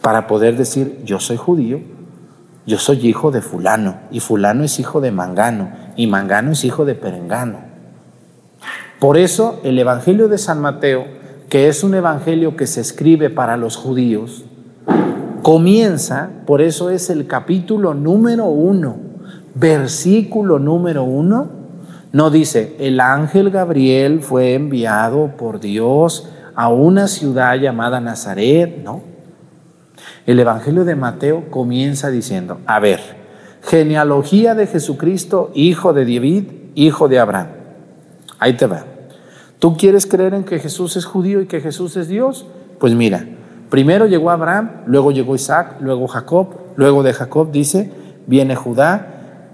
para 0.02 0.28
poder 0.28 0.58
decir, 0.58 1.02
yo 1.04 1.20
soy 1.20 1.38
judío, 1.38 1.82
yo 2.66 2.78
soy 2.78 3.08
hijo 3.08 3.32
de 3.32 3.42
fulano, 3.42 3.98
y 4.12 4.20
fulano 4.20 4.64
es 4.64 4.80
hijo 4.80 5.02
de 5.02 5.12
mangano, 5.12 5.72
y 5.96 6.08
mangano 6.08 6.52
es 6.52 6.64
hijo 6.64 6.86
de 6.86 6.96
perengano. 6.96 7.60
Por 9.00 9.18
eso 9.18 9.60
el 9.64 9.78
Evangelio 9.78 10.28
de 10.28 10.38
San 10.38 10.62
Mateo, 10.62 11.06
que 11.50 11.68
es 11.68 11.84
un 11.84 11.96
evangelio 11.96 12.56
que 12.56 12.68
se 12.68 12.82
escribe 12.82 13.30
para 13.30 13.58
los 13.58 13.76
judíos, 13.76 14.44
comienza, 15.50 16.30
por 16.46 16.62
eso 16.62 16.92
es 16.92 17.10
el 17.10 17.26
capítulo 17.26 17.96
número 17.96 18.46
uno, 18.46 18.98
versículo 19.56 20.60
número 20.60 21.04
uno, 21.04 21.50
no 22.12 22.30
dice, 22.30 22.76
el 22.78 23.00
ángel 23.00 23.50
Gabriel 23.50 24.22
fue 24.22 24.54
enviado 24.54 25.32
por 25.38 25.60
Dios 25.60 26.30
a 26.54 26.70
una 26.70 27.08
ciudad 27.08 27.56
llamada 27.56 28.00
Nazaret, 28.00 28.84
no. 28.84 29.02
El 30.28 30.40
Evangelio 30.40 30.86
de 30.86 30.96
Mateo 30.96 31.50
comienza 31.50 32.12
diciendo, 32.12 32.60
a 32.68 32.80
ver, 32.80 33.00
genealogía 33.64 34.54
de 34.54 34.68
Jesucristo, 34.68 35.50
hijo 35.56 35.94
de 35.94 36.02
David, 36.02 36.44
hijo 36.76 37.08
de 37.08 37.18
Abraham. 37.18 37.48
Ahí 38.38 38.54
te 38.54 38.68
va. 38.68 38.86
¿Tú 39.58 39.76
quieres 39.78 40.06
creer 40.06 40.36
en 40.36 40.44
que 40.44 40.60
Jesús 40.60 40.96
es 40.96 41.06
judío 41.06 41.42
y 41.42 41.48
que 41.48 41.60
Jesús 41.60 41.98
es 41.98 42.08
Dios? 42.08 42.46
Pues 42.78 42.94
mira, 42.94 43.26
primero 43.70 44.08
llegó 44.08 44.32
Abraham, 44.32 44.84
luego 44.86 45.12
llegó 45.12 45.36
Isaac, 45.36 45.78
luego 45.80 46.08
Jacob, 46.08 46.48
luego 46.76 47.04
de 47.04 47.14
Jacob 47.14 47.52
dice, 47.52 47.92
viene 48.28 48.56
Judá 48.56 49.08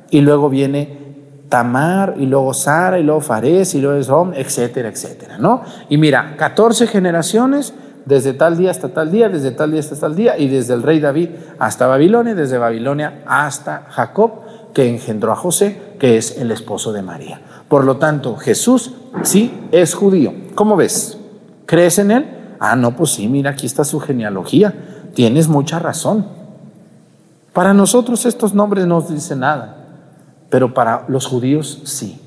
y 0.09 0.21
luego 0.21 0.49
viene 0.49 1.05
Tamar 1.49 2.15
y 2.17 2.25
luego 2.25 2.53
Sara 2.53 2.99
y 2.99 3.03
luego 3.03 3.21
Fares 3.21 3.75
y 3.75 3.81
luego 3.81 3.99
Esrom, 3.99 4.33
etcétera, 4.33 4.89
etcétera, 4.89 5.37
¿no? 5.37 5.61
Y 5.89 5.97
mira, 5.97 6.35
14 6.37 6.87
generaciones 6.87 7.73
desde 8.05 8.33
tal 8.33 8.57
día 8.57 8.71
hasta 8.71 8.89
tal 8.89 9.11
día, 9.11 9.29
desde 9.29 9.51
tal 9.51 9.71
día 9.71 9.79
hasta 9.79 9.95
tal 9.95 10.15
día, 10.15 10.37
y 10.37 10.47
desde 10.47 10.73
el 10.73 10.83
rey 10.83 10.99
David 10.99 11.29
hasta 11.59 11.87
Babilonia, 11.87 12.35
desde 12.35 12.57
Babilonia 12.57 13.23
hasta 13.25 13.87
Jacob, 13.89 14.41
que 14.73 14.89
engendró 14.89 15.31
a 15.31 15.35
José, 15.35 15.95
que 15.99 16.17
es 16.17 16.37
el 16.37 16.51
esposo 16.51 16.91
de 16.93 17.01
María. 17.01 17.41
Por 17.67 17.83
lo 17.83 17.97
tanto, 17.97 18.35
Jesús 18.35 18.93
sí 19.23 19.67
es 19.71 19.95
judío. 19.95 20.33
¿Cómo 20.53 20.75
ves? 20.75 21.17
¿Crees 21.65 21.97
en 21.97 22.11
él? 22.11 22.34
Ah, 22.59 22.75
no, 22.75 22.95
pues 22.95 23.11
sí, 23.11 23.27
mira, 23.27 23.51
aquí 23.51 23.65
está 23.65 23.83
su 23.83 23.99
genealogía. 23.99 24.73
Tienes 25.13 25.47
mucha 25.47 25.79
razón. 25.79 26.25
Para 27.53 27.73
nosotros 27.73 28.25
estos 28.25 28.53
nombres 28.53 28.85
no 28.85 28.99
nos 28.99 29.09
dicen 29.09 29.39
nada, 29.39 29.77
pero 30.49 30.73
para 30.73 31.05
los 31.07 31.25
judíos 31.25 31.81
sí. 31.85 32.19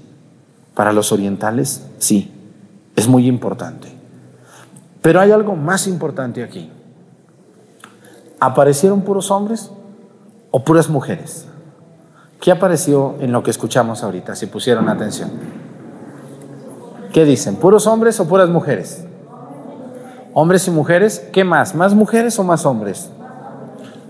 Para 0.74 0.92
los 0.92 1.12
orientales 1.12 1.86
sí. 1.98 2.32
Es 2.96 3.06
muy 3.06 3.26
importante. 3.26 3.88
Pero 5.02 5.20
hay 5.20 5.30
algo 5.30 5.54
más 5.54 5.86
importante 5.86 6.42
aquí. 6.42 6.70
¿Aparecieron 8.40 9.02
puros 9.02 9.30
hombres 9.30 9.70
o 10.50 10.64
puras 10.64 10.88
mujeres? 10.88 11.46
¿Qué 12.40 12.50
apareció 12.52 13.16
en 13.20 13.32
lo 13.32 13.42
que 13.42 13.50
escuchamos 13.50 14.02
ahorita, 14.02 14.36
si 14.36 14.46
pusieron 14.46 14.88
atención? 14.88 15.30
¿Qué 17.12 17.24
dicen? 17.24 17.56
¿Puros 17.56 17.86
hombres 17.86 18.20
o 18.20 18.28
puras 18.28 18.48
mujeres? 18.48 19.04
Hombres 20.34 20.68
y 20.68 20.70
mujeres, 20.70 21.28
¿qué 21.32 21.44
más? 21.44 21.74
¿Más 21.74 21.94
mujeres 21.94 22.38
o 22.38 22.44
más 22.44 22.64
hombres? 22.66 23.10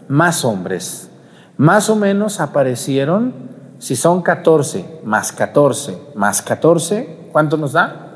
Más 0.09 0.44
hombres. 0.44 1.09
Más 1.57 1.88
o 1.90 1.96
menos 1.96 2.40
aparecieron, 2.40 3.33
si 3.78 3.96
son 3.96 4.22
14 4.22 5.00
más 5.04 5.33
14 5.33 5.98
más 6.14 6.42
14, 6.42 7.28
¿cuánto 7.33 7.57
nos 7.57 7.72
da? 7.72 8.09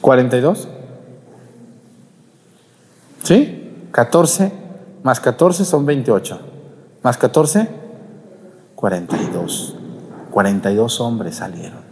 42. 0.00 0.68
¿Sí? 3.22 3.88
14 3.92 4.52
más 5.02 5.20
14 5.20 5.64
son 5.64 5.86
28. 5.86 6.40
Más 7.02 7.16
14, 7.16 7.68
42. 8.74 9.76
42 10.30 11.00
hombres 11.00 11.36
salieron. 11.36 11.89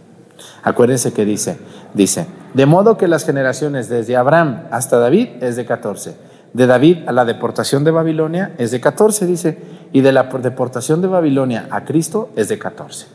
Acuérdense 0.63 1.13
que 1.13 1.25
dice, 1.25 1.57
dice, 1.93 2.27
de 2.53 2.65
modo 2.65 2.97
que 2.97 3.07
las 3.07 3.25
generaciones 3.25 3.89
desde 3.89 4.17
Abraham 4.17 4.63
hasta 4.71 4.97
David 4.97 5.29
es 5.41 5.55
de 5.55 5.65
14. 5.65 6.15
De 6.53 6.67
David 6.67 7.07
a 7.07 7.11
la 7.11 7.25
deportación 7.25 7.83
de 7.83 7.91
Babilonia 7.91 8.53
es 8.57 8.71
de 8.71 8.81
14, 8.81 9.25
dice, 9.25 9.57
y 9.93 10.01
de 10.01 10.11
la 10.11 10.23
deportación 10.23 11.01
de 11.01 11.07
Babilonia 11.07 11.67
a 11.69 11.85
Cristo 11.85 12.29
es 12.35 12.49
de 12.49 12.57
14. 12.57 13.07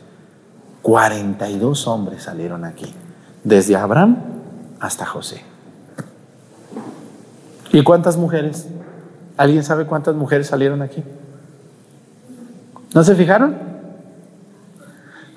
42 0.81 1.87
hombres 1.87 2.23
salieron 2.23 2.63
aquí, 2.63 2.93
desde 3.43 3.75
Abraham 3.75 4.17
hasta 4.79 5.05
José. 5.05 5.41
¿Y 7.71 7.83
cuántas 7.83 8.17
mujeres? 8.17 8.67
¿Alguien 9.35 9.63
sabe 9.63 9.85
cuántas 9.85 10.15
mujeres 10.15 10.47
salieron 10.47 10.81
aquí? 10.81 11.03
¿No 12.93 13.03
se 13.03 13.15
fijaron? 13.15 13.74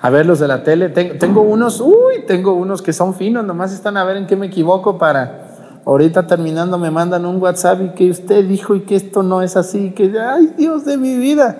A 0.01 0.09
ver, 0.09 0.25
los 0.25 0.39
de 0.39 0.47
la 0.47 0.63
tele, 0.63 0.89
tengo, 0.89 1.41
unos, 1.41 1.81
uy, 1.81 2.23
tengo 2.25 2.53
unos 2.53 2.81
que 2.81 2.93
son 2.93 3.13
finos, 3.13 3.43
nomás 3.43 3.73
están 3.73 3.97
a 3.97 4.05
ver 4.05 4.15
en 4.15 4.27
qué 4.27 4.35
me 4.37 4.45
equivoco 4.45 4.97
para 4.97 5.47
ahorita 5.85 6.27
terminando 6.27 6.77
me 6.77 6.91
mandan 6.91 7.25
un 7.25 7.41
WhatsApp 7.41 7.81
y 7.81 7.89
que 7.89 8.09
usted 8.09 8.45
dijo 8.45 8.75
y 8.75 8.81
que 8.81 8.95
esto 8.95 9.23
no 9.23 9.41
es 9.41 9.57
así, 9.57 9.91
que, 9.91 10.13
ay 10.19 10.53
Dios 10.57 10.85
de 10.85 10.97
mi 10.97 11.17
vida, 11.17 11.57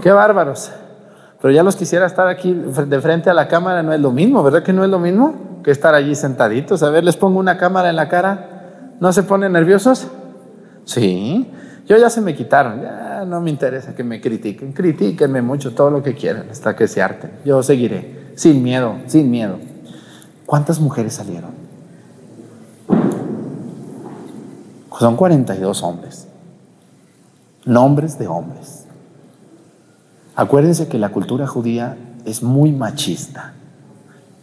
qué 0.00 0.12
bárbaros. 0.12 0.70
Pero 1.40 1.52
ya 1.52 1.62
los 1.62 1.76
quisiera 1.76 2.06
estar 2.06 2.26
aquí 2.28 2.54
de 2.54 3.00
frente 3.00 3.28
a 3.28 3.34
la 3.34 3.48
cámara, 3.48 3.82
no 3.82 3.92
es 3.92 4.00
lo 4.00 4.12
mismo, 4.12 4.42
¿verdad 4.42 4.62
que 4.62 4.72
no 4.72 4.84
es 4.84 4.90
lo 4.90 4.98
mismo 4.98 5.60
que 5.62 5.70
estar 5.70 5.94
allí 5.94 6.14
sentaditos? 6.14 6.82
A 6.82 6.90
ver, 6.90 7.04
les 7.04 7.16
pongo 7.16 7.38
una 7.38 7.58
cámara 7.58 7.90
en 7.90 7.96
la 7.96 8.08
cara, 8.08 8.94
¿no 8.98 9.12
se 9.12 9.24
ponen 9.24 9.52
nerviosos? 9.52 10.06
Sí, 10.84 11.50
yo 11.86 11.98
ya 11.98 12.08
se 12.08 12.20
me 12.20 12.34
quitaron, 12.34 12.80
ya 12.80 13.24
no 13.26 13.40
me 13.40 13.50
interesa 13.50 13.94
que 13.94 14.02
me 14.04 14.20
critiquen, 14.20 14.72
critíquenme 14.72 15.42
mucho, 15.42 15.74
todo 15.74 15.90
lo 15.90 16.02
que 16.02 16.14
quieran, 16.14 16.48
hasta 16.50 16.74
que 16.74 16.88
se 16.88 17.02
harten. 17.02 17.32
Yo 17.44 17.62
seguiré, 17.62 18.32
sin 18.36 18.62
miedo, 18.62 18.96
sin 19.06 19.30
miedo. 19.30 19.58
¿Cuántas 20.46 20.80
mujeres 20.80 21.14
salieron? 21.14 21.50
Son 24.98 25.16
42 25.16 25.82
hombres, 25.82 26.26
nombres 27.66 28.18
de 28.18 28.28
hombres. 28.28 28.84
Acuérdense 30.36 30.88
que 30.88 30.98
la 30.98 31.10
cultura 31.10 31.46
judía 31.46 31.96
es 32.24 32.42
muy 32.42 32.72
machista, 32.72 33.52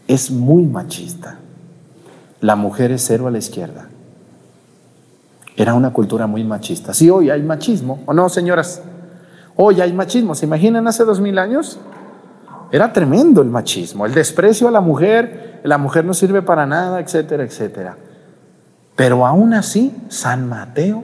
es 0.08 0.30
muy 0.30 0.64
machista. 0.64 1.40
La 2.40 2.56
mujer 2.56 2.92
es 2.92 3.04
cero 3.06 3.28
a 3.28 3.32
la 3.32 3.38
izquierda. 3.38 3.88
Era 5.56 5.74
una 5.74 5.92
cultura 5.92 6.28
muy 6.28 6.44
machista. 6.44 6.94
Sí, 6.94 7.10
hoy 7.10 7.30
hay 7.30 7.42
machismo, 7.42 8.02
¿o 8.06 8.14
no, 8.14 8.30
señoras? 8.30 8.82
Hoy 9.56 9.82
hay 9.82 9.94
machismo. 9.94 10.34
¿Se 10.34 10.46
imaginan 10.46 10.88
hace 10.88 11.04
dos 11.04 11.20
mil 11.20 11.38
años? 11.38 11.80
Era 12.72 12.94
tremendo 12.94 13.42
el 13.42 13.50
machismo, 13.50 14.06
el 14.06 14.14
desprecio 14.14 14.68
a 14.70 14.72
la 14.72 14.80
mujer, 14.80 15.60
la 15.64 15.78
mujer 15.78 16.06
no 16.06 16.14
sirve 16.14 16.42
para 16.42 16.66
nada, 16.66 17.02
etcétera, 17.02 17.44
etcétera. 17.44 17.98
Pero 18.96 19.26
aún 19.26 19.54
así, 19.54 19.94
San 20.08 20.48
Mateo 20.48 21.04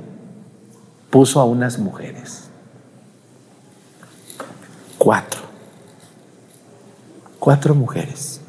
puso 1.10 1.42
a 1.42 1.46
unas 1.46 1.78
mujeres. 1.78 2.50
Cuatro. 4.98 5.42
Cuatro 7.38 7.76
mujeres. 7.76 8.42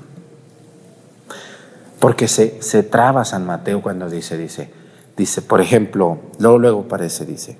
Porque 1.98 2.28
se, 2.28 2.62
se 2.62 2.84
traba 2.84 3.24
San 3.24 3.44
Mateo 3.44 3.82
cuando 3.82 4.08
dice, 4.08 4.38
dice, 4.38 4.72
dice, 5.18 5.42
por 5.42 5.60
ejemplo, 5.60 6.18
luego, 6.38 6.58
luego 6.58 6.88
parece, 6.88 7.26
dice, 7.26 7.58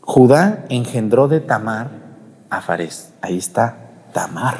Judá 0.00 0.64
engendró 0.70 1.28
de 1.28 1.38
Tamar 1.38 1.90
a 2.48 2.60
Fares. 2.60 3.12
Ahí 3.20 3.38
está 3.38 3.76
Tamar. 4.12 4.58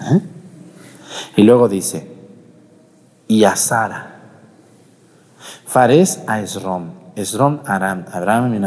¿Eh? 0.00 0.20
Y 1.36 1.42
luego 1.42 1.68
dice, 1.68 2.10
y 3.28 3.44
a 3.44 3.56
Sara. 3.56 4.20
Fares 5.66 6.20
a 6.26 6.40
Esrom. 6.40 6.92
Esrom 7.14 7.60
Aram. 7.66 8.06
Abraham, 8.10 8.58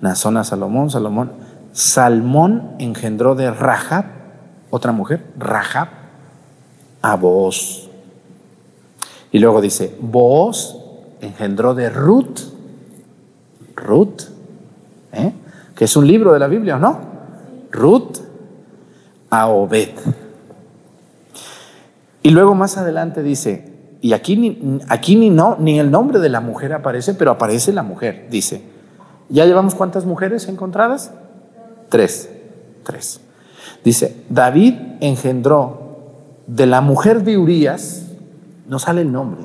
Nazón 0.00 0.36
a 0.38 0.44
Salomón. 0.44 0.90
Salomón. 0.90 1.32
Salmón 1.72 2.74
engendró 2.78 3.34
de 3.34 3.50
Rahab, 3.50 4.04
otra 4.70 4.92
mujer, 4.92 5.24
Rahab, 5.38 5.88
a 7.00 7.16
Booz. 7.16 7.88
Y 9.32 9.38
luego 9.38 9.60
dice, 9.60 9.96
Booz 10.00 10.76
engendró 11.20 11.74
de 11.74 11.88
Ruth, 11.88 12.40
Ruth, 13.74 14.22
¿eh? 15.12 15.32
que 15.74 15.86
es 15.86 15.96
un 15.96 16.06
libro 16.06 16.32
de 16.32 16.38
la 16.38 16.46
Biblia, 16.46 16.76
¿no? 16.76 17.00
Ruth 17.70 18.18
a 19.30 19.48
Obed. 19.48 19.88
Y 22.22 22.30
luego 22.30 22.54
más 22.54 22.76
adelante 22.76 23.22
dice, 23.22 23.72
y 24.00 24.12
aquí 24.12 24.36
ni, 24.36 24.80
aquí 24.88 25.16
ni, 25.16 25.30
no, 25.30 25.56
ni 25.58 25.80
el 25.80 25.90
nombre 25.90 26.20
de 26.20 26.28
la 26.28 26.40
mujer 26.40 26.72
aparece, 26.72 27.14
pero 27.14 27.30
aparece 27.30 27.72
la 27.72 27.82
mujer, 27.82 28.26
dice. 28.30 28.62
¿Ya 29.28 29.46
llevamos 29.46 29.74
cuántas 29.74 30.04
mujeres 30.04 30.46
encontradas? 30.48 31.12
Tres, 31.88 32.30
tres. 32.84 33.20
Dice, 33.82 34.24
David 34.28 34.74
engendró 35.00 35.82
de 36.46 36.66
la 36.66 36.80
mujer 36.80 37.24
de 37.24 37.38
Urías, 37.38 38.11
no 38.66 38.78
sale 38.78 39.02
el 39.02 39.12
nombre. 39.12 39.42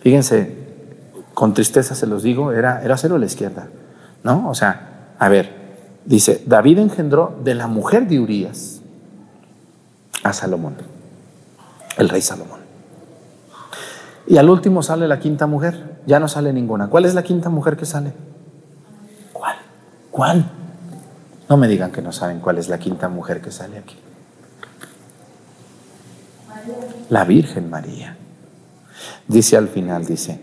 Fíjense, 0.00 0.60
con 1.34 1.54
tristeza 1.54 1.94
se 1.94 2.06
los 2.06 2.22
digo, 2.22 2.52
era, 2.52 2.82
era 2.82 2.96
cero 2.96 3.16
a 3.16 3.18
la 3.18 3.26
izquierda, 3.26 3.68
¿no? 4.22 4.48
O 4.48 4.54
sea, 4.54 5.14
a 5.18 5.28
ver, 5.28 5.50
dice, 6.04 6.42
David 6.46 6.78
engendró 6.78 7.38
de 7.42 7.54
la 7.54 7.66
mujer 7.66 8.08
de 8.08 8.20
Urías 8.20 8.80
a 10.22 10.32
Salomón, 10.32 10.76
el 11.96 12.08
rey 12.08 12.22
Salomón. 12.22 12.60
Y 14.26 14.36
al 14.36 14.48
último 14.48 14.82
sale 14.82 15.08
la 15.08 15.18
quinta 15.18 15.46
mujer, 15.46 15.98
ya 16.06 16.20
no 16.20 16.28
sale 16.28 16.52
ninguna. 16.52 16.88
¿Cuál 16.88 17.04
es 17.04 17.14
la 17.14 17.22
quinta 17.22 17.48
mujer 17.48 17.76
que 17.76 17.86
sale? 17.86 18.12
¿Cuál? 19.32 19.56
¿Cuál? 20.10 20.44
No 21.48 21.56
me 21.56 21.66
digan 21.66 21.90
que 21.90 22.00
no 22.00 22.12
saben 22.12 22.38
cuál 22.38 22.58
es 22.58 22.68
la 22.68 22.78
quinta 22.78 23.08
mujer 23.08 23.40
que 23.40 23.50
sale 23.50 23.78
aquí. 23.78 23.96
La 27.08 27.24
Virgen 27.24 27.70
María. 27.70 28.16
Dice 29.26 29.56
al 29.56 29.68
final, 29.68 30.06
dice, 30.06 30.40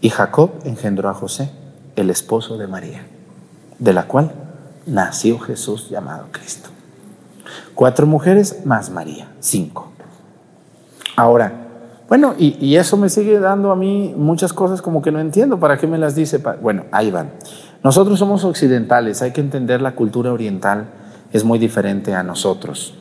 y 0.00 0.10
Jacob 0.10 0.50
engendró 0.64 1.08
a 1.08 1.14
José, 1.14 1.50
el 1.96 2.10
esposo 2.10 2.58
de 2.58 2.66
María, 2.66 3.02
de 3.78 3.92
la 3.92 4.06
cual 4.06 4.30
nació 4.86 5.38
Jesús 5.38 5.88
llamado 5.90 6.26
Cristo. 6.30 6.70
Cuatro 7.74 8.06
mujeres 8.06 8.64
más 8.64 8.90
María, 8.90 9.28
cinco. 9.40 9.90
Ahora, 11.16 11.68
bueno, 12.08 12.34
y, 12.38 12.76
eso 12.76 12.96
me 12.96 13.10
sigue 13.10 13.38
dando 13.38 13.70
a 13.70 13.76
mí 13.76 14.14
muchas 14.16 14.52
cosas 14.52 14.80
como 14.80 15.02
que 15.02 15.12
no 15.12 15.20
entiendo. 15.20 15.60
¿Para 15.60 15.76
qué 15.76 15.86
me 15.86 15.98
las 15.98 16.14
dice? 16.14 16.42
Bueno, 16.62 16.84
ahí 16.90 17.10
van. 17.10 17.32
Nosotros 17.84 18.18
somos 18.18 18.44
occidentales, 18.44 19.20
hay 19.20 19.32
que 19.32 19.42
entender 19.42 19.82
la 19.82 19.94
cultura 19.94 20.32
oriental, 20.32 20.86
es 21.32 21.44
muy 21.44 21.58
diferente 21.58 22.14
a 22.14 22.22
nosotros. 22.22 22.94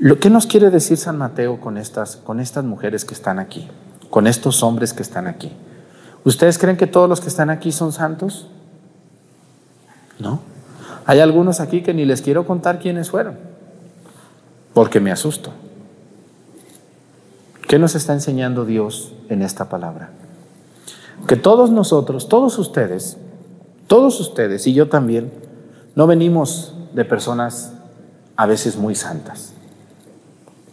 Lo, 0.00 0.18
¿Qué 0.18 0.30
nos 0.30 0.46
quiere 0.46 0.70
decir 0.70 0.96
San 0.96 1.18
Mateo 1.18 1.60
con 1.60 1.76
estas, 1.76 2.16
con 2.16 2.40
estas 2.40 2.64
mujeres 2.64 3.04
que 3.04 3.12
están 3.12 3.38
aquí? 3.38 3.68
Con 4.08 4.26
estos 4.26 4.62
hombres 4.62 4.94
que 4.94 5.02
están 5.02 5.26
aquí. 5.26 5.52
¿Ustedes 6.24 6.56
creen 6.56 6.78
que 6.78 6.86
todos 6.86 7.06
los 7.06 7.20
que 7.20 7.28
están 7.28 7.50
aquí 7.50 7.70
son 7.70 7.92
santos? 7.92 8.48
No. 10.18 10.40
Hay 11.04 11.20
algunos 11.20 11.60
aquí 11.60 11.82
que 11.82 11.92
ni 11.92 12.06
les 12.06 12.22
quiero 12.22 12.46
contar 12.46 12.78
quiénes 12.78 13.10
fueron, 13.10 13.36
porque 14.72 15.00
me 15.00 15.12
asusto. 15.12 15.50
¿Qué 17.68 17.78
nos 17.78 17.94
está 17.94 18.14
enseñando 18.14 18.64
Dios 18.64 19.12
en 19.28 19.42
esta 19.42 19.68
palabra? 19.68 20.10
Que 21.26 21.36
todos 21.36 21.70
nosotros, 21.70 22.28
todos 22.28 22.58
ustedes, 22.58 23.18
todos 23.86 24.18
ustedes 24.18 24.66
y 24.66 24.72
yo 24.72 24.88
también, 24.88 25.30
no 25.94 26.06
venimos 26.06 26.74
de 26.94 27.04
personas 27.04 27.74
a 28.36 28.46
veces 28.46 28.76
muy 28.76 28.94
santas. 28.94 29.52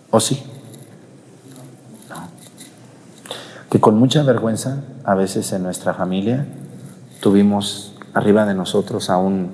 ¿O 0.10 0.20
sí? 0.20 0.44
No. 2.10 2.16
Que 3.70 3.80
con 3.80 3.98
mucha 3.98 4.24
vergüenza, 4.24 4.84
a 5.04 5.16
veces 5.16 5.52
en 5.54 5.64
nuestra 5.64 5.94
familia, 5.94 6.46
tuvimos 7.22 7.94
arriba 8.14 8.46
de 8.46 8.54
nosotros 8.54 9.10
a 9.10 9.18
un 9.18 9.52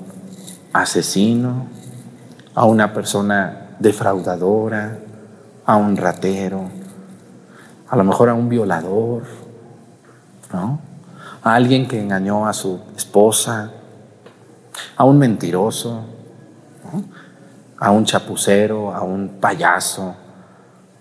asesino, 0.74 1.68
a 2.56 2.66
una 2.66 2.94
persona 2.94 3.76
defraudadora, 3.80 5.00
a 5.66 5.76
un 5.76 5.98
ratero, 5.98 6.70
a 7.90 7.96
lo 7.96 8.04
mejor 8.04 8.30
a 8.30 8.34
un 8.34 8.50
violador. 8.50 9.24
A 10.52 11.56
alguien 11.56 11.88
que 11.88 12.00
engañó 12.00 12.48
a 12.48 12.54
su 12.54 12.80
esposa, 12.96 13.72
a 14.96 15.04
un 15.04 15.18
mentiroso, 15.18 16.02
a 17.80 17.92
un 17.92 18.06
chapucero, 18.06 18.94
a 18.94 19.02
un 19.02 19.38
payaso, 19.42 20.16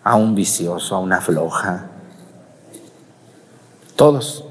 a 0.04 0.16
un 0.16 0.34
vicioso, 0.34 0.96
a 0.96 0.98
una 0.98 1.20
floja. 1.20 1.86
Todos, 3.96 4.44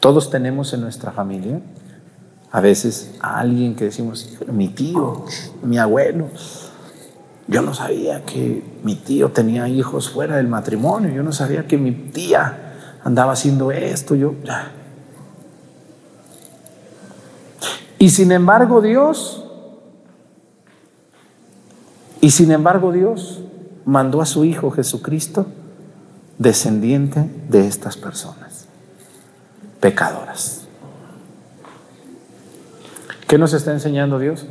todos 0.00 0.30
tenemos 0.30 0.72
en 0.72 0.80
nuestra 0.80 1.12
familia 1.12 1.60
a 2.50 2.60
veces 2.60 3.14
a 3.20 3.38
alguien 3.40 3.74
que 3.74 3.84
decimos, 3.84 4.38
mi 4.46 4.68
tío, 4.68 5.24
mi 5.62 5.78
abuelo, 5.78 6.28
yo 7.46 7.62
no 7.62 7.74
sabía 7.74 8.24
que 8.24 8.62
mi 8.82 8.94
tío 8.94 9.30
tenía 9.30 9.68
hijos 9.68 10.10
fuera 10.10 10.36
del 10.36 10.48
matrimonio, 10.48 11.10
yo 11.10 11.22
no 11.22 11.32
sabía 11.32 11.66
que 11.66 11.76
mi 11.76 11.92
tía 11.92 12.74
andaba 13.04 13.32
haciendo 13.32 13.70
esto, 13.70 14.14
yo... 14.14 14.34
Y 17.98 18.10
sin 18.10 18.32
embargo 18.32 18.80
Dios, 18.80 19.44
y 22.20 22.30
sin 22.30 22.52
embargo 22.52 22.92
Dios 22.92 23.40
mandó 23.88 24.20
a 24.20 24.26
su 24.26 24.44
Hijo 24.44 24.70
Jesucristo 24.70 25.46
descendiente 26.36 27.24
de 27.48 27.66
estas 27.66 27.96
personas, 27.96 28.66
pecadoras. 29.80 30.66
¿Qué 33.26 33.38
nos 33.38 33.54
está 33.54 33.72
enseñando 33.72 34.18
Dios? 34.18 34.44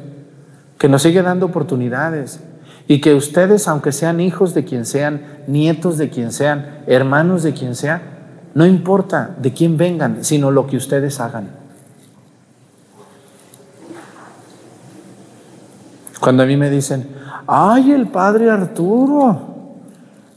Que 0.80 0.90
nos 0.90 1.04
sigue 1.04 1.22
dando 1.22 1.46
oportunidades, 1.46 2.40
y 2.88 3.00
que 3.00 3.14
ustedes, 3.14 3.68
aunque 3.68 3.92
sean 3.92 4.20
hijos 4.22 4.56
de 4.56 4.66
quien 4.66 4.88
sean, 4.88 5.22
nietos 5.46 6.00
de 6.00 6.10
quien 6.10 6.32
sean, 6.32 6.80
hermanos 6.88 7.44
de 7.44 7.54
quien 7.54 7.76
sea, 7.76 8.02
no 8.56 8.66
importa 8.66 9.36
de 9.40 9.54
quién 9.54 9.78
vengan, 9.78 10.24
sino 10.26 10.50
lo 10.50 10.66
que 10.66 10.78
ustedes 10.78 11.20
hagan. 11.20 11.52
Cuando 16.20 16.42
a 16.42 16.48
mí 16.48 16.58
me 16.58 16.72
dicen, 16.72 17.17
ay, 17.48 17.92
el 17.94 18.08
padre 18.08 18.52
Arturo, 18.52 19.40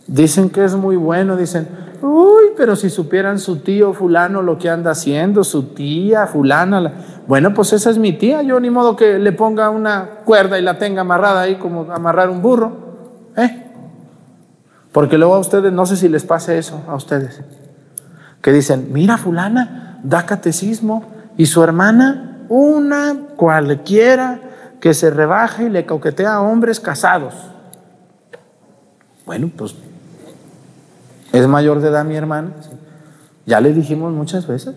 dicen 0.06 0.48
que 0.50 0.64
es 0.64 0.74
muy 0.74 0.96
bueno, 0.96 1.36
dicen, 1.36 1.68
uy, 2.02 2.52
pero 2.56 2.76
si 2.76 2.88
supieran 2.88 3.38
su 3.38 3.56
tío 3.56 3.92
fulano 3.92 4.42
lo 4.42 4.58
que 4.58 4.70
anda 4.70 4.92
haciendo, 4.92 5.44
su 5.44 5.74
tía 5.74 6.26
fulana, 6.26 6.92
bueno, 7.26 7.52
pues 7.52 7.72
esa 7.72 7.90
es 7.90 7.98
mi 7.98 8.12
tía, 8.12 8.42
yo 8.42 8.58
ni 8.60 8.70
modo 8.70 8.96
que 8.96 9.18
le 9.18 9.32
ponga 9.32 9.70
una 9.70 10.06
cuerda 10.24 10.58
y 10.58 10.62
la 10.62 10.78
tenga 10.78 11.02
amarrada 11.02 11.42
ahí 11.42 11.56
como 11.56 11.90
amarrar 11.92 12.30
un 12.30 12.42
burro. 12.42 12.72
¿eh? 13.36 13.66
Porque 14.92 15.18
luego 15.18 15.34
a 15.34 15.38
ustedes, 15.38 15.72
no 15.72 15.86
sé 15.86 15.96
si 15.96 16.08
les 16.08 16.24
pasa 16.24 16.54
eso 16.54 16.82
a 16.88 16.94
ustedes, 16.94 17.40
que 18.42 18.52
dicen, 18.52 18.88
mira 18.92 19.18
fulana, 19.18 19.98
da 20.02 20.26
catecismo 20.26 21.04
y 21.36 21.46
su 21.46 21.62
hermana, 21.62 22.46
una 22.48 23.16
cualquiera 23.36 24.40
que 24.80 24.94
se 24.94 25.10
rebaje 25.10 25.64
y 25.64 25.68
le 25.68 25.86
coquetea 25.86 26.34
a 26.34 26.40
hombres 26.40 26.80
casados. 26.80 27.34
Bueno, 29.26 29.50
pues 29.54 29.74
es 31.32 31.46
mayor 31.46 31.80
de 31.80 31.88
edad 31.88 32.04
mi 32.04 32.16
hermana, 32.16 32.52
Ya 33.46 33.60
le 33.60 33.72
dijimos 33.72 34.12
muchas 34.12 34.46
veces. 34.46 34.74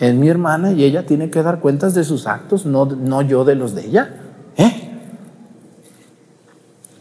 Es 0.00 0.14
mi 0.14 0.28
hermana 0.28 0.72
y 0.72 0.82
ella 0.82 1.06
tiene 1.06 1.30
que 1.30 1.42
dar 1.42 1.60
cuentas 1.60 1.94
de 1.94 2.02
sus 2.02 2.26
actos, 2.26 2.66
no, 2.66 2.86
no 2.86 3.22
yo 3.22 3.44
de 3.44 3.54
los 3.54 3.74
de 3.74 3.86
ella. 3.86 4.10
¿Eh? 4.56 4.90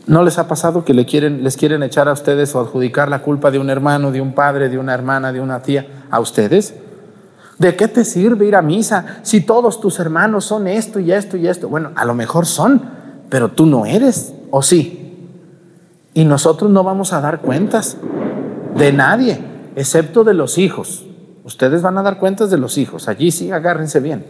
¿No 0.06 0.22
les 0.22 0.38
ha 0.38 0.48
pasado 0.48 0.86
que 0.86 0.94
le 0.94 1.06
quieren, 1.06 1.44
les 1.44 1.58
quieren 1.58 1.82
echar 1.82 2.08
a 2.08 2.12
ustedes 2.12 2.54
o 2.54 2.60
adjudicar 2.60 3.10
la 3.10 3.24
culpa 3.24 3.50
de 3.52 3.58
un 3.58 3.70
hermano, 3.70 4.12
de 4.12 4.22
un 4.22 4.34
padre, 4.34 4.70
de 4.70 4.78
una 4.78 4.94
hermana, 4.94 5.34
de 5.34 5.40
una 5.40 5.62
tía 5.64 6.06
a 6.12 6.20
ustedes? 6.20 6.76
¿De 7.58 7.76
qué 7.76 7.88
te 7.88 8.04
sirve 8.04 8.46
ir 8.46 8.56
a 8.56 8.62
misa 8.62 9.20
si 9.22 9.42
todos 9.42 9.80
tus 9.80 10.00
hermanos 10.00 10.46
son 10.46 10.68
esto 10.68 11.00
y 11.00 11.12
esto 11.12 11.38
y 11.38 11.48
esto? 11.48 11.70
Bueno, 11.70 11.92
a 11.96 12.06
lo 12.06 12.14
mejor 12.14 12.46
son, 12.46 12.82
pero 13.30 13.50
tú 13.50 13.66
no 13.66 13.86
eres, 13.86 14.34
¿o 14.50 14.62
sí? 14.62 15.00
Y 16.14 16.26
nosotros 16.26 16.70
no 16.72 16.84
vamos 16.84 17.14
a 17.14 17.22
dar 17.22 17.42
cuentas 17.42 17.98
de 18.76 18.92
nadie, 18.92 19.40
excepto 19.76 20.24
de 20.24 20.34
los 20.34 20.58
hijos. 20.58 21.06
Ustedes 21.44 21.82
van 21.82 21.98
a 21.98 22.04
dar 22.04 22.18
cuentas 22.18 22.50
de 22.50 22.58
los 22.58 22.78
hijos. 22.78 23.08
Allí 23.08 23.32
sí, 23.32 23.52
agárrense 23.52 24.00
bien. 24.00 24.26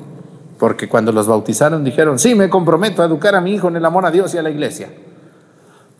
Porque 0.57 0.89
cuando 0.89 1.11
los 1.11 1.27
bautizaron 1.27 1.83
dijeron, 1.83 2.19
sí, 2.19 2.35
me 2.35 2.49
comprometo 2.49 3.01
a 3.01 3.05
educar 3.05 3.35
a 3.35 3.41
mi 3.41 3.53
hijo 3.53 3.67
en 3.67 3.75
el 3.75 3.85
amor 3.85 4.05
a 4.05 4.11
Dios 4.11 4.33
y 4.33 4.37
a 4.37 4.43
la 4.43 4.49
iglesia. 4.49 4.89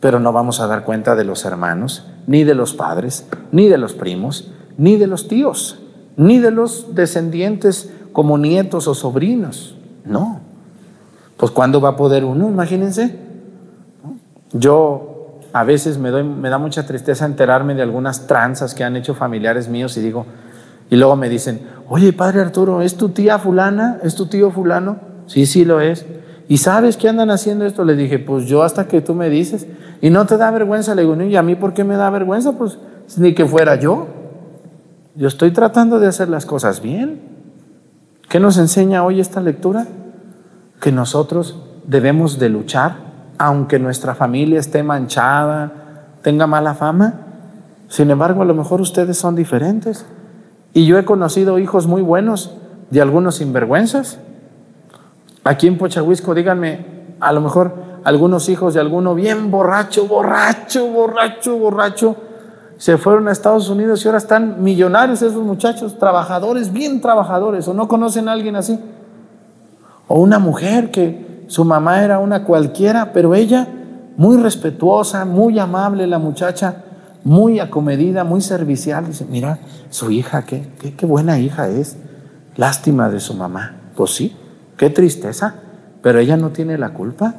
Pero 0.00 0.20
no 0.20 0.32
vamos 0.32 0.60
a 0.60 0.66
dar 0.66 0.84
cuenta 0.84 1.14
de 1.14 1.24
los 1.24 1.44
hermanos, 1.44 2.06
ni 2.26 2.44
de 2.44 2.54
los 2.54 2.74
padres, 2.74 3.26
ni 3.52 3.68
de 3.68 3.78
los 3.78 3.94
primos, 3.94 4.50
ni 4.76 4.96
de 4.96 5.06
los 5.06 5.28
tíos, 5.28 5.83
ni 6.16 6.38
de 6.38 6.50
los 6.50 6.94
descendientes 6.94 7.90
como 8.12 8.38
nietos 8.38 8.88
o 8.88 8.94
sobrinos. 8.94 9.76
No. 10.04 10.40
Pues 11.36 11.50
¿cuándo 11.50 11.80
va 11.80 11.90
a 11.90 11.96
poder 11.96 12.24
uno? 12.24 12.48
Imagínense. 12.48 13.18
Yo 14.52 15.38
a 15.52 15.64
veces 15.64 15.98
me, 15.98 16.10
doy, 16.10 16.24
me 16.24 16.48
da 16.48 16.58
mucha 16.58 16.86
tristeza 16.86 17.26
enterarme 17.26 17.74
de 17.74 17.82
algunas 17.82 18.26
tranzas 18.26 18.74
que 18.74 18.84
han 18.84 18.96
hecho 18.96 19.14
familiares 19.14 19.68
míos 19.68 19.96
y 19.96 20.00
digo, 20.00 20.26
y 20.90 20.96
luego 20.96 21.16
me 21.16 21.28
dicen, 21.28 21.60
oye, 21.88 22.12
padre 22.12 22.40
Arturo, 22.40 22.82
¿es 22.82 22.96
tu 22.96 23.08
tía 23.08 23.38
fulana? 23.38 23.98
¿Es 24.02 24.14
tu 24.14 24.26
tío 24.26 24.50
fulano? 24.50 24.98
Sí, 25.26 25.46
sí 25.46 25.64
lo 25.64 25.80
es. 25.80 26.06
¿Y 26.48 26.58
sabes 26.58 26.96
qué 26.96 27.08
andan 27.08 27.30
haciendo 27.30 27.64
esto? 27.64 27.84
Le 27.84 27.96
dije, 27.96 28.18
pues 28.18 28.46
yo 28.46 28.62
hasta 28.62 28.86
que 28.86 29.00
tú 29.00 29.14
me 29.14 29.30
dices. 29.30 29.66
¿Y 30.00 30.10
no 30.10 30.26
te 30.26 30.36
da 30.36 30.50
vergüenza? 30.50 30.94
Le 30.94 31.02
digo, 31.02 31.20
¿y 31.22 31.36
a 31.36 31.42
mí 31.42 31.54
por 31.54 31.72
qué 31.72 31.84
me 31.84 31.96
da 31.96 32.10
vergüenza? 32.10 32.52
Pues 32.52 32.78
ni 33.16 33.34
que 33.34 33.46
fuera 33.46 33.76
yo. 33.76 34.06
Yo 35.16 35.28
estoy 35.28 35.52
tratando 35.52 36.00
de 36.00 36.08
hacer 36.08 36.28
las 36.28 36.44
cosas 36.44 36.82
bien. 36.82 37.20
¿Qué 38.28 38.40
nos 38.40 38.58
enseña 38.58 39.04
hoy 39.04 39.20
esta 39.20 39.40
lectura? 39.40 39.86
Que 40.80 40.90
nosotros 40.90 41.56
debemos 41.86 42.40
de 42.40 42.48
luchar, 42.48 42.96
aunque 43.38 43.78
nuestra 43.78 44.16
familia 44.16 44.58
esté 44.58 44.82
manchada, 44.82 45.70
tenga 46.22 46.48
mala 46.48 46.74
fama. 46.74 47.14
Sin 47.86 48.10
embargo, 48.10 48.42
a 48.42 48.44
lo 48.44 48.54
mejor 48.54 48.80
ustedes 48.80 49.16
son 49.16 49.36
diferentes. 49.36 50.04
Y 50.72 50.84
yo 50.84 50.98
he 50.98 51.04
conocido 51.04 51.60
hijos 51.60 51.86
muy 51.86 52.02
buenos 52.02 52.56
de 52.90 53.00
algunos 53.00 53.36
sinvergüenzas. 53.36 54.18
Aquí 55.44 55.68
en 55.68 55.78
Pochahuisco, 55.78 56.34
díganme, 56.34 56.86
a 57.20 57.32
lo 57.32 57.40
mejor 57.40 57.72
algunos 58.02 58.48
hijos 58.48 58.74
de 58.74 58.80
alguno 58.80 59.14
bien 59.14 59.52
borracho, 59.52 60.08
borracho, 60.08 60.88
borracho, 60.88 61.56
borracho, 61.56 62.16
se 62.76 62.98
fueron 62.98 63.28
a 63.28 63.32
Estados 63.32 63.68
Unidos 63.68 64.04
y 64.04 64.08
ahora 64.08 64.18
están 64.18 64.62
millonarios 64.62 65.22
esos 65.22 65.44
muchachos, 65.44 65.98
trabajadores, 65.98 66.72
bien 66.72 67.00
trabajadores, 67.00 67.68
o 67.68 67.74
no 67.74 67.88
conocen 67.88 68.28
a 68.28 68.32
alguien 68.32 68.56
así. 68.56 68.78
O 70.08 70.20
una 70.20 70.38
mujer 70.38 70.90
que 70.90 71.44
su 71.46 71.64
mamá 71.64 72.02
era 72.02 72.18
una 72.18 72.44
cualquiera, 72.44 73.12
pero 73.12 73.34
ella 73.34 73.68
muy 74.16 74.36
respetuosa, 74.36 75.24
muy 75.24 75.58
amable 75.58 76.06
la 76.06 76.18
muchacha, 76.18 76.84
muy 77.24 77.58
acomedida, 77.60 78.24
muy 78.24 78.40
servicial. 78.40 79.06
Dice, 79.06 79.26
mira, 79.28 79.58
su 79.90 80.10
hija, 80.10 80.42
qué, 80.42 80.68
qué, 80.96 81.06
buena 81.06 81.38
hija 81.38 81.68
es. 81.68 81.96
Lástima 82.56 83.08
de 83.08 83.20
su 83.20 83.34
mamá. 83.34 83.76
Pues 83.96 84.14
sí, 84.14 84.36
qué 84.76 84.90
tristeza. 84.90 85.54
Pero 86.02 86.18
ella 86.18 86.36
no 86.36 86.50
tiene 86.50 86.78
la 86.78 86.90
culpa. 86.90 87.34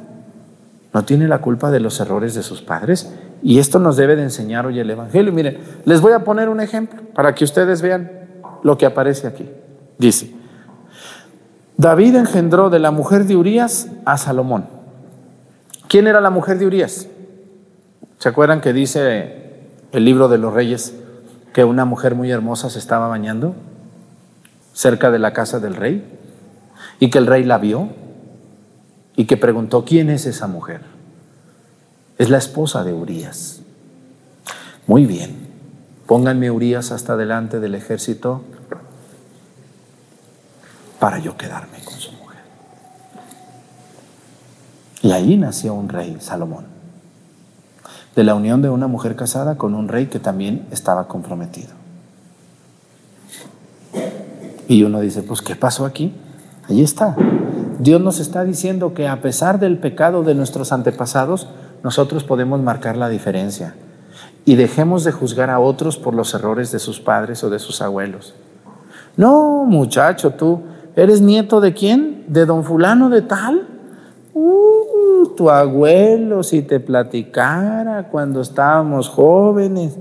No 0.92 1.04
tiene 1.04 1.28
la 1.28 1.38
culpa 1.38 1.70
de 1.70 1.80
los 1.80 2.00
errores 2.00 2.34
de 2.34 2.42
sus 2.42 2.62
padres. 2.62 3.12
Y 3.42 3.58
esto 3.58 3.78
nos 3.78 3.96
debe 3.96 4.16
de 4.16 4.22
enseñar 4.22 4.66
hoy 4.66 4.78
el 4.78 4.90
Evangelio. 4.90 5.32
Mire, 5.32 5.58
les 5.84 6.00
voy 6.00 6.12
a 6.12 6.24
poner 6.24 6.48
un 6.48 6.60
ejemplo 6.60 7.02
para 7.14 7.34
que 7.34 7.44
ustedes 7.44 7.82
vean 7.82 8.10
lo 8.62 8.76
que 8.78 8.86
aparece 8.86 9.26
aquí. 9.26 9.48
Dice, 9.98 10.34
David 11.76 12.16
engendró 12.16 12.70
de 12.70 12.78
la 12.78 12.90
mujer 12.90 13.24
de 13.24 13.36
Urías 13.36 13.88
a 14.04 14.16
Salomón. 14.16 14.66
¿Quién 15.88 16.06
era 16.06 16.20
la 16.20 16.30
mujer 16.30 16.58
de 16.58 16.66
Urías? 16.66 17.06
¿Se 18.18 18.28
acuerdan 18.28 18.60
que 18.60 18.72
dice 18.72 19.46
el 19.92 20.04
libro 20.04 20.28
de 20.28 20.38
los 20.38 20.52
reyes 20.52 20.94
que 21.52 21.64
una 21.64 21.84
mujer 21.84 22.14
muy 22.14 22.30
hermosa 22.30 22.70
se 22.70 22.78
estaba 22.78 23.08
bañando 23.08 23.54
cerca 24.72 25.10
de 25.10 25.18
la 25.18 25.32
casa 25.32 25.60
del 25.60 25.74
rey 25.74 26.04
y 26.98 27.10
que 27.10 27.18
el 27.18 27.26
rey 27.26 27.44
la 27.44 27.58
vio 27.58 27.88
y 29.16 29.24
que 29.24 29.36
preguntó, 29.36 29.84
¿quién 29.84 30.10
es 30.10 30.26
esa 30.26 30.46
mujer? 30.46 30.95
Es 32.18 32.30
la 32.30 32.38
esposa 32.38 32.84
de 32.84 32.92
Urias. 32.92 33.60
Muy 34.86 35.06
bien, 35.06 35.36
pónganme 36.06 36.50
Urias 36.50 36.92
hasta 36.92 37.16
delante 37.16 37.60
del 37.60 37.74
ejército 37.74 38.42
para 40.98 41.18
yo 41.18 41.36
quedarme 41.36 41.78
con 41.84 41.94
su 41.94 42.12
mujer. 42.12 42.40
Y 45.02 45.12
ahí 45.12 45.36
nació 45.36 45.74
un 45.74 45.88
rey, 45.88 46.16
Salomón 46.20 46.76
de 48.16 48.24
la 48.24 48.34
unión 48.34 48.62
de 48.62 48.70
una 48.70 48.86
mujer 48.86 49.14
casada 49.14 49.56
con 49.56 49.74
un 49.74 49.88
rey 49.88 50.06
que 50.06 50.18
también 50.18 50.66
estaba 50.70 51.06
comprometido. 51.06 51.68
Y 54.68 54.82
uno 54.82 55.00
dice, 55.00 55.22
pues 55.22 55.42
¿qué 55.42 55.54
pasó 55.54 55.84
aquí? 55.84 56.14
Allí 56.66 56.82
está. 56.82 57.14
Dios 57.78 58.00
nos 58.00 58.18
está 58.18 58.42
diciendo 58.42 58.94
que 58.94 59.06
a 59.06 59.20
pesar 59.20 59.60
del 59.60 59.78
pecado 59.78 60.22
de 60.22 60.34
nuestros 60.34 60.72
antepasados, 60.72 61.46
nosotros 61.82 62.24
podemos 62.24 62.60
marcar 62.60 62.96
la 62.96 63.08
diferencia. 63.08 63.74
Y 64.44 64.56
dejemos 64.56 65.04
de 65.04 65.12
juzgar 65.12 65.50
a 65.50 65.58
otros 65.58 65.96
por 65.96 66.14
los 66.14 66.32
errores 66.34 66.70
de 66.72 66.78
sus 66.78 67.00
padres 67.00 67.42
o 67.42 67.50
de 67.50 67.58
sus 67.58 67.82
abuelos. 67.82 68.34
No, 69.16 69.64
muchacho, 69.64 70.30
tú 70.30 70.60
eres 70.94 71.20
nieto 71.20 71.60
de 71.60 71.74
quién? 71.74 72.24
¿De 72.28 72.46
don 72.46 72.64
fulano 72.64 73.08
de 73.08 73.22
tal? 73.22 73.66
Uh, 74.34 75.34
tu 75.36 75.50
abuelo, 75.50 76.42
si 76.42 76.62
te 76.62 76.80
platicara 76.80 78.08
cuando 78.10 78.40
estábamos 78.40 79.08
jóvenes. 79.08 79.96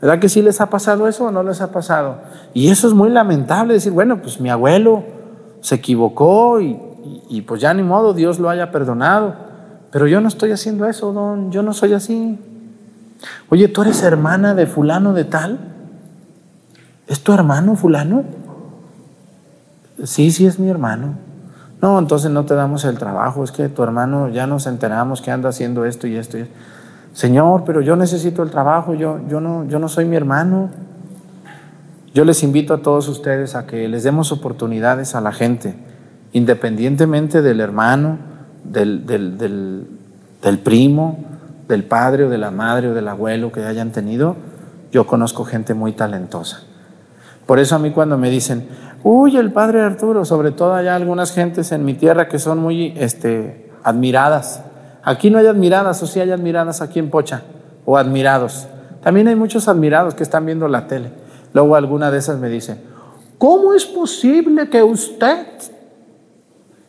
¿Verdad 0.00 0.18
que 0.18 0.28
sí 0.28 0.42
les 0.42 0.60
ha 0.60 0.70
pasado 0.70 1.08
eso 1.08 1.26
o 1.26 1.30
no 1.30 1.42
les 1.42 1.60
ha 1.60 1.72
pasado? 1.72 2.18
Y 2.54 2.68
eso 2.68 2.86
es 2.86 2.94
muy 2.94 3.10
lamentable, 3.10 3.74
decir, 3.74 3.92
bueno, 3.92 4.20
pues 4.20 4.40
mi 4.40 4.50
abuelo 4.50 5.04
se 5.60 5.76
equivocó 5.76 6.60
y, 6.60 6.78
y, 7.28 7.42
pues 7.42 7.60
ya 7.60 7.72
ni 7.74 7.82
modo, 7.82 8.12
Dios 8.12 8.38
lo 8.38 8.48
haya 8.50 8.70
perdonado. 8.70 9.34
Pero 9.90 10.06
yo 10.06 10.20
no 10.20 10.28
estoy 10.28 10.52
haciendo 10.52 10.86
eso, 10.86 11.12
don, 11.12 11.50
yo 11.50 11.62
no 11.62 11.72
soy 11.72 11.92
así. 11.92 12.38
Oye, 13.48 13.68
¿tú 13.68 13.82
eres 13.82 14.02
hermana 14.02 14.54
de 14.54 14.66
fulano 14.66 15.12
de 15.12 15.24
tal? 15.24 15.58
¿Es 17.06 17.20
tu 17.20 17.32
hermano 17.32 17.76
fulano? 17.76 18.24
Sí, 20.04 20.30
sí 20.30 20.46
es 20.46 20.58
mi 20.58 20.68
hermano. 20.68 21.14
No, 21.80 21.98
entonces 21.98 22.30
no 22.30 22.44
te 22.44 22.54
damos 22.54 22.84
el 22.84 22.98
trabajo, 22.98 23.44
es 23.44 23.52
que 23.52 23.68
tu 23.68 23.82
hermano 23.82 24.28
ya 24.28 24.46
nos 24.46 24.66
enteramos 24.66 25.20
que 25.20 25.30
anda 25.30 25.50
haciendo 25.50 25.84
esto 25.84 26.06
y 26.06 26.16
esto. 26.16 26.38
Señor, 27.12 27.64
pero 27.64 27.80
yo 27.80 27.96
necesito 27.96 28.42
el 28.42 28.50
trabajo, 28.50 28.94
yo, 28.94 29.20
yo, 29.28 29.40
no, 29.40 29.64
yo 29.66 29.78
no 29.78 29.88
soy 29.88 30.04
mi 30.04 30.16
hermano. 30.16 30.70
Yo 32.12 32.24
les 32.24 32.42
invito 32.42 32.74
a 32.74 32.78
todos 32.78 33.08
ustedes 33.08 33.54
a 33.54 33.66
que 33.66 33.88
les 33.88 34.02
demos 34.02 34.32
oportunidades 34.32 35.14
a 35.14 35.20
la 35.20 35.32
gente, 35.32 35.74
independientemente 36.32 37.42
del 37.42 37.60
hermano, 37.60 38.18
del, 38.72 39.06
del, 39.06 39.86
del 40.42 40.58
primo, 40.58 41.18
del 41.68 41.84
padre 41.84 42.24
o 42.24 42.30
de 42.30 42.38
la 42.38 42.50
madre 42.50 42.88
o 42.88 42.94
del 42.94 43.08
abuelo 43.08 43.52
que 43.52 43.64
hayan 43.64 43.92
tenido. 43.92 44.36
Yo 44.92 45.06
conozco 45.06 45.44
gente 45.44 45.74
muy 45.74 45.92
talentosa. 45.92 46.62
Por 47.46 47.58
eso 47.58 47.76
a 47.76 47.78
mí 47.78 47.90
cuando 47.90 48.18
me 48.18 48.30
dicen, 48.30 48.68
Uy, 49.08 49.36
el 49.36 49.52
padre 49.52 49.82
Arturo, 49.82 50.24
sobre 50.24 50.50
todo 50.50 50.74
hay 50.74 50.88
algunas 50.88 51.32
gentes 51.32 51.70
en 51.70 51.84
mi 51.84 51.94
tierra 51.94 52.26
que 52.26 52.40
son 52.40 52.58
muy 52.58 52.92
este, 52.96 53.70
admiradas. 53.84 54.62
Aquí 55.04 55.30
no 55.30 55.38
hay 55.38 55.46
admiradas, 55.46 56.02
o 56.02 56.08
sí 56.08 56.18
hay 56.18 56.32
admiradas 56.32 56.80
aquí 56.82 56.98
en 56.98 57.08
Pocha, 57.08 57.42
o 57.84 57.96
admirados. 57.96 58.66
También 59.04 59.28
hay 59.28 59.36
muchos 59.36 59.68
admirados 59.68 60.16
que 60.16 60.24
están 60.24 60.44
viendo 60.44 60.66
la 60.66 60.88
tele. 60.88 61.12
Luego 61.52 61.76
alguna 61.76 62.10
de 62.10 62.18
esas 62.18 62.40
me 62.40 62.48
dice, 62.48 62.78
¿cómo 63.38 63.74
es 63.74 63.86
posible 63.86 64.68
que 64.68 64.82
usted, 64.82 65.46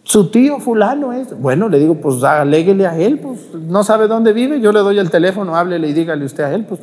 su 0.07 0.29
tío 0.29 0.59
fulano 0.59 1.11
es? 1.11 1.37
Bueno, 1.37 1.67
le 1.67 1.79
digo, 1.79 1.95
pues 1.95 2.23
aléguele 2.23 2.87
a 2.87 2.97
él, 2.97 3.19
pues 3.19 3.39
no 3.53 3.83
sabe 3.83 4.07
dónde 4.07 4.31
vive, 4.31 4.61
yo 4.61 4.71
le 4.71 4.79
doy 4.79 4.97
el 4.99 5.09
teléfono, 5.09 5.57
háblele 5.57 5.89
y 5.89 5.93
dígale 5.93 6.23
usted 6.23 6.45
a 6.45 6.53
él, 6.53 6.63
pues 6.63 6.79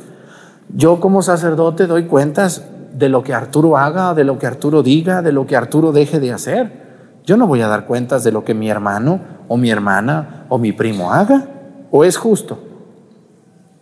yo 0.69 0.99
como 0.99 1.23
sacerdote 1.23 1.87
doy 1.87 2.03
cuentas 2.03 2.63
de 2.93 3.09
lo 3.09 3.23
que 3.23 3.33
Arturo 3.33 3.77
haga, 3.77 4.13
de 4.13 4.25
lo 4.25 4.37
que 4.37 4.45
Arturo 4.45 4.83
diga, 4.83 5.23
de 5.23 5.31
lo 5.31 5.47
que 5.47 5.55
Arturo 5.55 5.91
deje 5.91 6.19
de 6.19 6.33
hacer. 6.33 6.85
Yo 7.25 7.35
no 7.35 7.47
voy 7.47 7.61
a 7.61 7.67
dar 7.67 7.87
cuentas 7.87 8.23
de 8.23 8.31
lo 8.31 8.45
que 8.45 8.53
mi 8.53 8.69
hermano 8.69 9.19
o 9.47 9.57
mi 9.57 9.71
hermana 9.71 10.45
o 10.47 10.59
mi 10.59 10.71
primo 10.71 11.11
haga. 11.11 11.47
¿O 11.89 12.03
es 12.03 12.17
justo? 12.17 12.59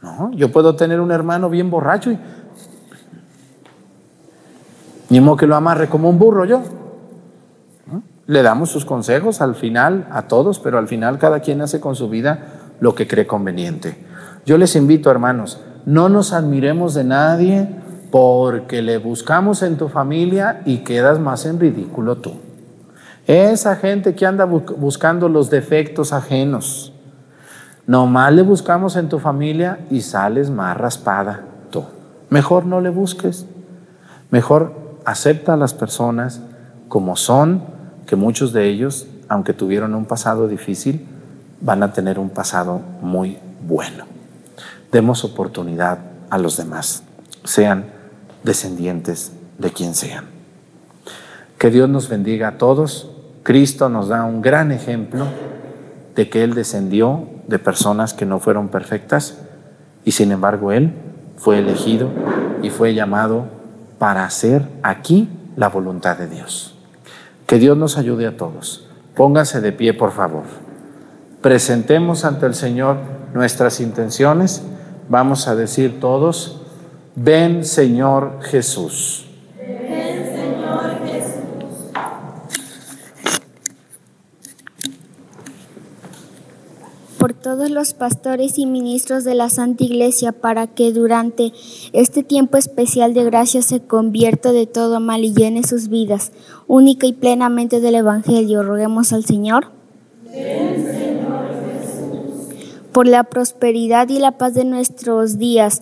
No, 0.02 0.32
yo 0.32 0.54
puedo 0.54 0.78
tener 0.78 1.02
un 1.02 1.12
hermano 1.12 1.50
bien 1.50 1.70
borracho 1.70 2.12
y, 2.12 2.20
Ni 5.10 5.20
modo 5.20 5.36
que 5.36 5.48
lo 5.48 5.56
amarre 5.58 5.90
como 5.90 6.10
un 6.10 6.18
burro 6.18 6.46
yo. 6.46 6.62
Le 8.26 8.42
damos 8.42 8.70
sus 8.70 8.86
consejos 8.86 9.42
al 9.42 9.56
final 9.56 10.08
a 10.12 10.24
todos, 10.24 10.60
pero 10.60 10.78
al 10.78 10.88
final 10.88 11.18
cada 11.20 11.42
quien 11.42 11.62
hace 11.62 11.82
con 11.82 11.96
su 11.96 12.10
vida 12.10 12.40
lo 12.80 12.96
que 12.96 13.08
cree 13.08 13.28
conveniente. 13.28 13.98
Yo 14.46 14.58
les 14.58 14.76
invito, 14.76 15.12
hermanos, 15.12 15.60
no 15.86 16.08
nos 16.08 16.32
admiremos 16.32 16.94
de 16.94 17.04
nadie 17.04 17.70
porque 18.12 18.82
le 18.82 18.98
buscamos 18.98 19.62
en 19.64 19.78
tu 19.78 19.90
familia 19.90 20.62
y 20.66 20.80
quedas 20.80 21.20
más 21.20 21.46
en 21.46 21.60
ridículo 21.60 22.18
tú. 22.18 22.34
Esa 23.26 23.76
gente 23.76 24.16
que 24.16 24.26
anda 24.26 24.46
buscando 24.46 25.30
los 25.30 25.50
defectos 25.50 26.14
ajenos, 26.14 26.94
nomás 27.88 28.34
le 28.34 28.42
buscamos 28.42 28.96
en 28.96 29.10
tu 29.10 29.20
familia 29.20 29.80
y 29.90 30.02
sales 30.02 30.50
más 30.50 30.78
raspada 30.78 31.42
tú. 31.72 31.86
Mejor 32.30 32.66
no 32.66 32.82
le 32.82 32.90
busques, 32.90 33.46
mejor 34.30 34.74
acepta 35.06 35.54
a 35.54 35.58
las 35.58 35.74
personas 35.74 36.42
como 36.88 37.16
son 37.16 37.73
que 38.06 38.16
muchos 38.16 38.54
de 38.54 38.68
ellos, 38.68 39.08
aunque 39.30 39.54
tuvieron 39.54 39.96
un 39.96 40.06
pasado 40.06 40.48
difícil, 40.48 41.06
van 41.62 41.84
a 41.84 41.94
tener 41.94 42.20
un 42.20 42.30
pasado 42.30 42.82
muy 43.02 43.38
bueno. 43.66 44.06
Demos 44.92 45.24
oportunidad 45.24 46.00
a 46.30 46.38
los 46.38 46.58
demás, 46.58 47.04
sean 47.44 47.86
descendientes 48.44 49.32
de 49.58 49.72
quien 49.72 49.96
sean. 49.96 50.26
Que 51.58 51.72
Dios 51.72 51.90
nos 51.90 52.10
bendiga 52.10 52.50
a 52.50 52.58
todos. 52.58 53.10
Cristo 53.44 53.90
nos 53.90 54.10
da 54.10 54.26
un 54.26 54.42
gran 54.42 54.72
ejemplo 54.72 55.26
de 56.16 56.30
que 56.30 56.44
Él 56.44 56.54
descendió 56.54 57.28
de 57.48 57.60
personas 57.60 58.14
que 58.14 58.26
no 58.26 58.40
fueron 58.40 58.70
perfectas 58.70 59.38
y 60.06 60.12
sin 60.12 60.32
embargo 60.32 60.72
Él 60.72 60.94
fue 61.38 61.60
elegido 61.60 62.10
y 62.62 62.70
fue 62.70 62.94
llamado 62.94 63.46
para 63.98 64.26
hacer 64.26 64.68
aquí 64.82 65.30
la 65.56 65.70
voluntad 65.70 66.18
de 66.18 66.28
Dios. 66.28 66.73
Que 67.48 67.60
Dios 67.60 67.78
nos 67.78 67.98
ayude 67.98 68.28
a 68.28 68.38
todos. 68.38 68.88
Pónganse 69.16 69.62
de 69.62 69.72
pie, 69.72 69.94
por 69.94 70.12
favor. 70.12 70.44
Presentemos 71.42 72.26
ante 72.26 72.46
el 72.46 72.56
Señor 72.56 72.98
nuestras 73.34 73.80
intenciones. 73.80 74.64
Vamos 75.10 75.48
a 75.48 75.56
decir 75.56 76.00
todos, 76.00 76.62
ven 77.16 77.66
Señor 77.66 78.40
Jesús. 78.44 79.30
Por 87.24 87.34
todos 87.34 87.70
los 87.70 87.94
pastores 87.94 88.60
y 88.60 88.66
ministros 88.66 89.24
de 89.24 89.34
la 89.34 89.48
Santa 89.48 89.86
Iglesia 89.86 90.34
para 90.34 90.68
que 90.68 90.92
durante 90.92 91.54
este 91.94 92.22
tiempo 92.22 92.58
especial 92.58 93.14
de 93.14 93.24
gracia 93.24 93.62
se 93.62 93.80
convierta 93.80 94.52
de 94.52 94.68
todo 94.68 95.00
mal 95.00 95.24
y 95.24 95.34
llene 95.34 95.64
sus 95.64 95.88
vidas 95.88 96.34
única 96.68 97.08
y 97.08 97.14
plenamente 97.14 97.80
del 97.80 97.96
Evangelio. 97.96 98.62
Roguemos 98.62 99.14
al 99.14 99.24
Señor. 99.24 99.68
Por 102.92 103.08
la 103.08 103.24
prosperidad 103.24 104.10
y 104.10 104.20
la 104.20 104.34
paz 104.38 104.54
de 104.54 104.66
nuestros 104.66 105.38
días, 105.38 105.82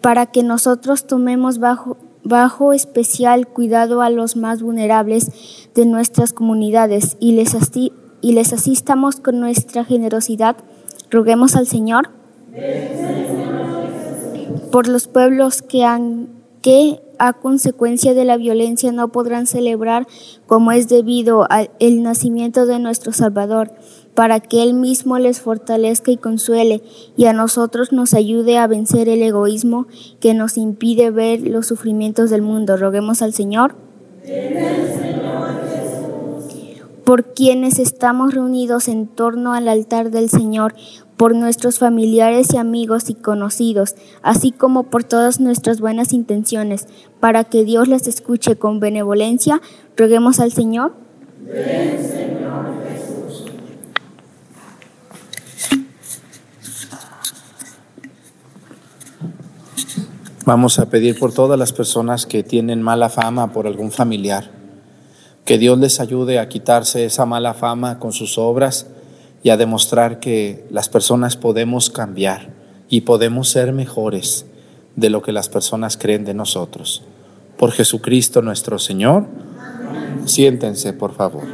para 0.00 0.24
que 0.24 0.42
nosotros 0.42 1.06
tomemos 1.06 1.58
bajo, 1.58 1.98
bajo 2.24 2.72
especial 2.72 3.48
cuidado 3.48 4.00
a 4.00 4.08
los 4.08 4.34
más 4.34 4.62
vulnerables 4.62 5.30
de 5.74 5.84
nuestras 5.84 6.32
comunidades 6.32 7.18
y 7.20 7.32
les 7.32 7.54
asistamos 7.54 8.07
y 8.20 8.32
les 8.32 8.52
asistamos 8.52 9.16
con 9.16 9.40
nuestra 9.40 9.84
generosidad, 9.84 10.56
roguemos 11.10 11.56
al 11.56 11.66
Señor 11.66 12.10
por 14.70 14.88
los 14.88 15.08
pueblos 15.08 15.62
que, 15.62 15.84
han, 15.84 16.28
que 16.62 17.00
a 17.18 17.32
consecuencia 17.32 18.14
de 18.14 18.24
la 18.24 18.36
violencia 18.36 18.92
no 18.92 19.08
podrán 19.08 19.46
celebrar 19.46 20.06
como 20.46 20.72
es 20.72 20.88
debido 20.88 21.46
al 21.50 21.70
nacimiento 22.02 22.66
de 22.66 22.78
nuestro 22.78 23.12
Salvador, 23.12 23.72
para 24.14 24.40
que 24.40 24.64
Él 24.64 24.74
mismo 24.74 25.18
les 25.18 25.40
fortalezca 25.40 26.10
y 26.10 26.16
consuele, 26.16 26.82
y 27.16 27.26
a 27.26 27.32
nosotros 27.32 27.92
nos 27.92 28.14
ayude 28.14 28.58
a 28.58 28.66
vencer 28.66 29.08
el 29.08 29.22
egoísmo 29.22 29.86
que 30.20 30.34
nos 30.34 30.58
impide 30.58 31.10
ver 31.10 31.40
los 31.42 31.68
sufrimientos 31.68 32.28
del 32.30 32.42
mundo. 32.42 32.76
Roguemos 32.76 33.22
al 33.22 33.32
Señor 33.32 33.76
por 37.08 37.32
quienes 37.32 37.78
estamos 37.78 38.34
reunidos 38.34 38.86
en 38.86 39.06
torno 39.06 39.54
al 39.54 39.66
altar 39.68 40.10
del 40.10 40.28
Señor, 40.28 40.74
por 41.16 41.34
nuestros 41.34 41.78
familiares 41.78 42.52
y 42.52 42.58
amigos 42.58 43.08
y 43.08 43.14
conocidos, 43.14 43.94
así 44.20 44.52
como 44.52 44.90
por 44.90 45.04
todas 45.04 45.40
nuestras 45.40 45.80
buenas 45.80 46.12
intenciones, 46.12 46.86
para 47.18 47.44
que 47.44 47.64
Dios 47.64 47.88
las 47.88 48.06
escuche 48.08 48.56
con 48.56 48.78
benevolencia, 48.78 49.62
roguemos 49.96 50.38
al 50.38 50.52
Señor. 50.52 50.92
Señor 51.46 52.74
Jesús. 52.86 53.52
Vamos 60.44 60.78
a 60.78 60.90
pedir 60.90 61.18
por 61.18 61.32
todas 61.32 61.58
las 61.58 61.72
personas 61.72 62.26
que 62.26 62.42
tienen 62.42 62.82
mala 62.82 63.08
fama 63.08 63.50
por 63.50 63.66
algún 63.66 63.92
familiar 63.92 64.57
que 65.48 65.56
Dios 65.56 65.78
les 65.78 65.98
ayude 65.98 66.38
a 66.38 66.46
quitarse 66.50 67.06
esa 67.06 67.24
mala 67.24 67.54
fama 67.54 67.98
con 67.98 68.12
sus 68.12 68.36
obras 68.36 68.86
y 69.42 69.48
a 69.48 69.56
demostrar 69.56 70.20
que 70.20 70.66
las 70.68 70.90
personas 70.90 71.38
podemos 71.38 71.88
cambiar 71.88 72.50
y 72.90 73.00
podemos 73.00 73.48
ser 73.48 73.72
mejores 73.72 74.44
de 74.94 75.08
lo 75.08 75.22
que 75.22 75.32
las 75.32 75.48
personas 75.48 75.96
creen 75.96 76.26
de 76.26 76.34
nosotros. 76.34 77.02
Por 77.56 77.72
Jesucristo 77.72 78.42
nuestro 78.42 78.78
Señor. 78.78 79.24
Siéntense, 80.26 80.92
por 80.92 81.14
favor. 81.14 81.44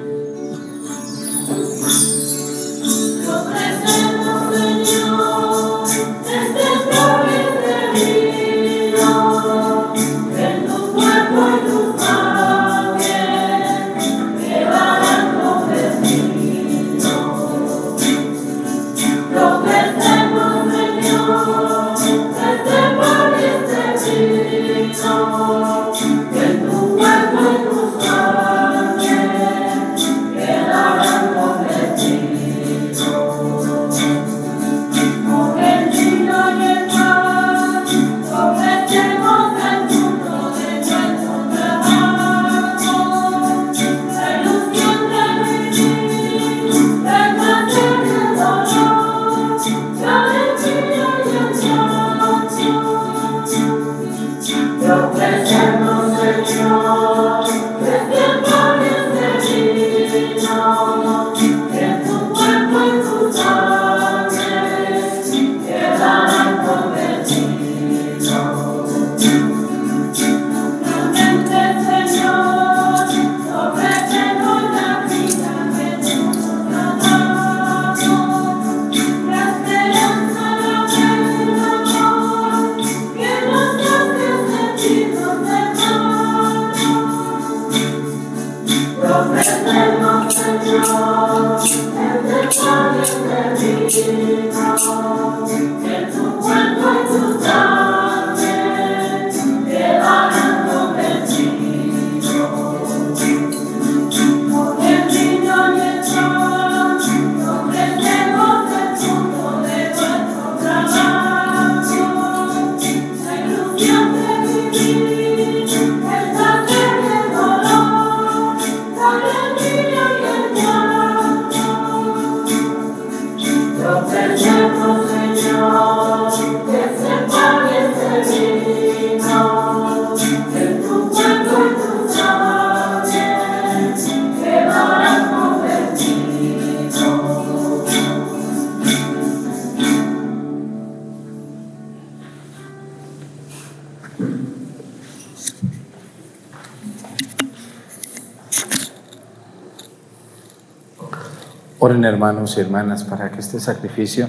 Oren 151.86 152.02
hermanos 152.06 152.56
y 152.56 152.62
hermanas 152.62 153.04
para 153.04 153.30
que 153.30 153.40
este 153.40 153.60
sacrificio 153.60 154.26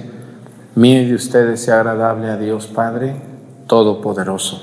mío 0.74 1.00
y 1.00 1.06
de 1.06 1.14
ustedes 1.14 1.64
sea 1.64 1.76
agradable 1.76 2.28
a 2.28 2.36
Dios 2.36 2.66
Padre 2.66 3.16
Todopoderoso. 3.66 4.62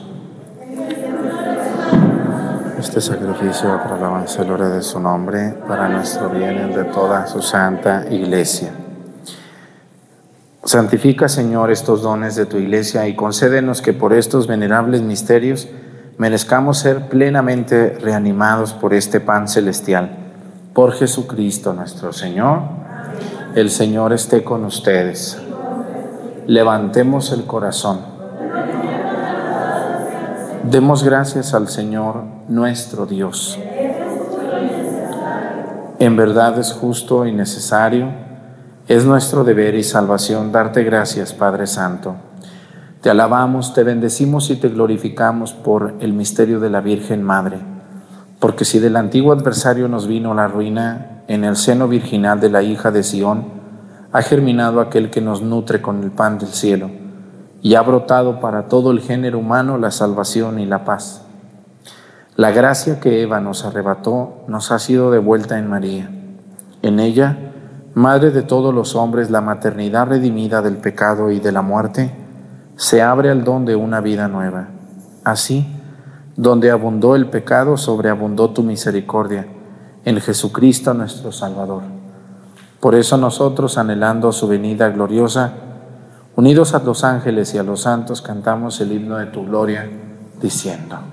Este 2.77 3.01
sacrificio 3.01 3.79
para 3.81 3.97
la 3.97 4.09
alabanza 4.09 4.43
gloria 4.43 4.67
de 4.67 4.83
su 4.83 4.99
nombre, 4.99 5.55
para 5.67 5.89
nuestro 5.89 6.29
bien 6.29 6.69
y 6.69 6.75
de 6.75 6.83
toda 6.83 7.25
su 7.25 7.41
santa 7.41 8.05
iglesia. 8.11 8.69
Santifica, 10.63 11.27
Señor, 11.27 11.71
estos 11.71 12.03
dones 12.03 12.35
de 12.35 12.45
tu 12.45 12.57
iglesia 12.57 13.07
y 13.07 13.15
concédenos 13.15 13.81
que 13.81 13.93
por 13.93 14.13
estos 14.13 14.45
venerables 14.45 15.01
misterios 15.01 15.67
merezcamos 16.19 16.77
ser 16.77 17.09
plenamente 17.09 17.97
reanimados 17.99 18.71
por 18.71 18.93
este 18.93 19.19
pan 19.19 19.47
celestial. 19.47 20.19
Por 20.75 20.91
Jesucristo 20.91 21.73
nuestro 21.73 22.13
Señor. 22.13 22.82
El 23.55 23.69
Señor 23.69 24.13
esté 24.13 24.43
con 24.43 24.65
ustedes. 24.65 25.37
Levantemos 26.47 27.31
el 27.31 27.45
corazón. 27.45 27.99
Demos 30.63 31.03
gracias 31.03 31.53
al 31.53 31.67
Señor 31.67 32.23
nuestro 32.47 33.05
Dios. 33.05 33.59
En 35.99 36.15
verdad 36.15 36.57
es 36.59 36.73
justo 36.73 37.25
y 37.25 37.31
necesario, 37.31 38.09
es 38.87 39.05
nuestro 39.05 39.43
deber 39.43 39.75
y 39.75 39.83
salvación 39.83 40.51
darte 40.51 40.83
gracias, 40.83 41.33
Padre 41.33 41.67
Santo. 41.67 42.15
Te 43.01 43.09
alabamos, 43.09 43.73
te 43.73 43.83
bendecimos 43.83 44.49
y 44.49 44.55
te 44.55 44.69
glorificamos 44.69 45.53
por 45.53 45.93
el 45.99 46.13
misterio 46.13 46.59
de 46.59 46.69
la 46.69 46.81
Virgen 46.81 47.23
Madre, 47.23 47.59
porque 48.39 48.65
si 48.65 48.79
del 48.79 48.95
antiguo 48.95 49.31
adversario 49.31 49.87
nos 49.87 50.07
vino 50.07 50.33
la 50.33 50.47
ruina, 50.47 51.12
en 51.27 51.43
el 51.43 51.55
seno 51.55 51.87
virginal 51.87 52.39
de 52.39 52.49
la 52.49 52.61
hija 52.61 52.91
de 52.91 53.03
Sión, 53.03 53.45
ha 54.11 54.21
germinado 54.21 54.79
aquel 54.79 55.09
que 55.09 55.21
nos 55.21 55.41
nutre 55.41 55.81
con 55.81 56.03
el 56.03 56.11
pan 56.11 56.37
del 56.37 56.49
cielo 56.49 56.89
y 57.61 57.75
ha 57.75 57.81
brotado 57.81 58.39
para 58.39 58.67
todo 58.67 58.91
el 58.91 58.99
género 58.99 59.39
humano 59.39 59.77
la 59.77 59.91
salvación 59.91 60.59
y 60.59 60.65
la 60.65 60.85
paz. 60.85 61.25
La 62.35 62.51
gracia 62.51 62.99
que 62.99 63.21
Eva 63.21 63.39
nos 63.39 63.65
arrebató 63.65 64.43
nos 64.47 64.71
ha 64.71 64.79
sido 64.79 65.11
devuelta 65.11 65.57
en 65.57 65.69
María. 65.69 66.09
En 66.81 66.99
ella, 66.99 67.37
Madre 67.95 68.31
de 68.31 68.41
todos 68.41 68.73
los 68.73 68.95
hombres, 68.95 69.29
la 69.29 69.39
maternidad 69.39 70.07
redimida 70.07 70.63
del 70.63 70.77
pecado 70.77 71.29
y 71.29 71.39
de 71.39 71.51
la 71.51 71.61
muerte, 71.61 72.11
se 72.75 73.03
abre 73.03 73.29
al 73.29 73.43
don 73.43 73.65
de 73.65 73.75
una 73.75 74.01
vida 74.01 74.27
nueva. 74.27 74.69
Así, 75.23 75.67
donde 76.35 76.71
abundó 76.71 77.15
el 77.15 77.29
pecado, 77.29 77.77
sobreabundó 77.77 78.49
tu 78.49 78.63
misericordia, 78.63 79.45
en 80.05 80.19
Jesucristo 80.19 80.93
nuestro 80.93 81.31
Salvador. 81.31 81.83
Por 82.79 82.95
eso 82.95 83.17
nosotros, 83.17 83.77
anhelando 83.77 84.31
su 84.31 84.47
venida 84.47 84.89
gloriosa, 84.89 85.53
unidos 86.35 86.73
a 86.73 86.79
los 86.79 87.03
ángeles 87.03 87.53
y 87.53 87.57
a 87.57 87.63
los 87.63 87.81
santos, 87.81 88.21
cantamos 88.21 88.81
el 88.81 88.91
himno 88.91 89.17
de 89.17 89.27
tu 89.27 89.45
gloria, 89.45 89.89
diciendo. 90.41 91.12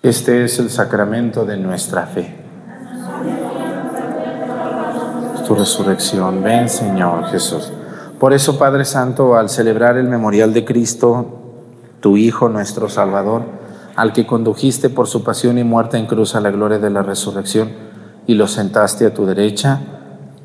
Este 0.00 0.44
es 0.44 0.60
el 0.60 0.70
sacramento 0.70 1.44
de 1.44 1.56
nuestra 1.56 2.06
fe. 2.06 2.36
Tu 5.44 5.54
resurrección. 5.56 6.40
Ven, 6.40 6.68
Señor 6.68 7.24
Jesús. 7.26 7.72
Por 8.20 8.32
eso, 8.32 8.60
Padre 8.60 8.84
Santo, 8.84 9.36
al 9.36 9.48
celebrar 9.48 9.96
el 9.96 10.06
memorial 10.06 10.54
de 10.54 10.64
Cristo, 10.64 11.26
tu 11.98 12.16
Hijo, 12.16 12.48
nuestro 12.48 12.88
Salvador, 12.88 13.42
al 13.96 14.12
que 14.12 14.24
condujiste 14.24 14.88
por 14.88 15.08
su 15.08 15.24
pasión 15.24 15.58
y 15.58 15.64
muerte 15.64 15.96
en 15.96 16.06
cruz 16.06 16.36
a 16.36 16.40
la 16.40 16.52
gloria 16.52 16.78
de 16.78 16.90
la 16.90 17.02
resurrección 17.02 17.70
y 18.24 18.34
lo 18.34 18.46
sentaste 18.46 19.04
a 19.04 19.12
tu 19.12 19.26
derecha, 19.26 19.80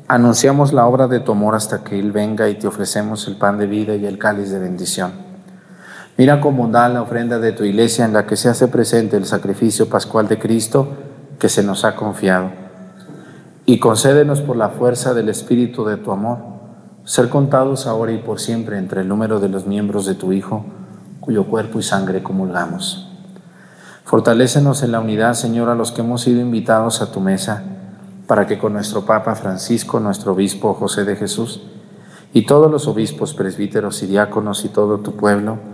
anunciamos 0.08 0.72
la 0.72 0.84
obra 0.86 1.06
de 1.06 1.20
tu 1.20 1.30
amor 1.30 1.54
hasta 1.54 1.84
que 1.84 1.96
Él 1.96 2.10
venga 2.10 2.48
y 2.48 2.56
te 2.56 2.66
ofrecemos 2.66 3.28
el 3.28 3.36
pan 3.36 3.58
de 3.58 3.68
vida 3.68 3.94
y 3.94 4.04
el 4.04 4.18
cáliz 4.18 4.50
de 4.50 4.58
bendición. 4.58 5.23
Mira 6.16 6.40
con 6.40 6.56
bondad 6.56 6.92
la 6.92 7.02
ofrenda 7.02 7.40
de 7.40 7.50
tu 7.50 7.64
iglesia 7.64 8.04
en 8.04 8.12
la 8.12 8.24
que 8.24 8.36
se 8.36 8.48
hace 8.48 8.68
presente 8.68 9.16
el 9.16 9.24
sacrificio 9.24 9.88
pascual 9.88 10.28
de 10.28 10.38
Cristo 10.38 10.86
que 11.40 11.48
se 11.48 11.64
nos 11.64 11.84
ha 11.84 11.96
confiado. 11.96 12.52
Y 13.66 13.80
concédenos 13.80 14.40
por 14.40 14.56
la 14.56 14.68
fuerza 14.68 15.12
del 15.12 15.28
Espíritu 15.28 15.84
de 15.84 15.96
tu 15.96 16.12
amor, 16.12 16.38
ser 17.04 17.28
contados 17.30 17.88
ahora 17.88 18.12
y 18.12 18.18
por 18.18 18.38
siempre 18.38 18.78
entre 18.78 19.00
el 19.00 19.08
número 19.08 19.40
de 19.40 19.48
los 19.48 19.66
miembros 19.66 20.06
de 20.06 20.14
tu 20.14 20.32
Hijo, 20.32 20.64
cuyo 21.18 21.46
cuerpo 21.46 21.80
y 21.80 21.82
sangre 21.82 22.22
comulgamos. 22.22 23.08
Fortalécenos 24.04 24.84
en 24.84 24.92
la 24.92 25.00
unidad, 25.00 25.34
Señor, 25.34 25.68
a 25.68 25.74
los 25.74 25.90
que 25.90 26.02
hemos 26.02 26.22
sido 26.22 26.40
invitados 26.40 27.02
a 27.02 27.10
tu 27.10 27.18
mesa, 27.18 27.64
para 28.28 28.46
que 28.46 28.58
con 28.58 28.74
nuestro 28.74 29.04
Papa 29.04 29.34
Francisco, 29.34 29.98
nuestro 29.98 30.32
obispo 30.32 30.74
José 30.74 31.04
de 31.04 31.16
Jesús, 31.16 31.62
y 32.32 32.46
todos 32.46 32.70
los 32.70 32.86
obispos, 32.86 33.34
presbíteros 33.34 34.02
y 34.04 34.06
diáconos 34.06 34.64
y 34.64 34.68
todo 34.68 34.98
tu 34.98 35.16
pueblo, 35.16 35.73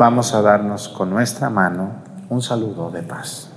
Vamos 0.00 0.32
a 0.32 0.40
darnos 0.40 0.88
con 0.88 1.10
nuestra 1.10 1.50
mano 1.50 1.90
un 2.30 2.40
saludo 2.40 2.90
de 2.90 3.02
paz. 3.02 3.49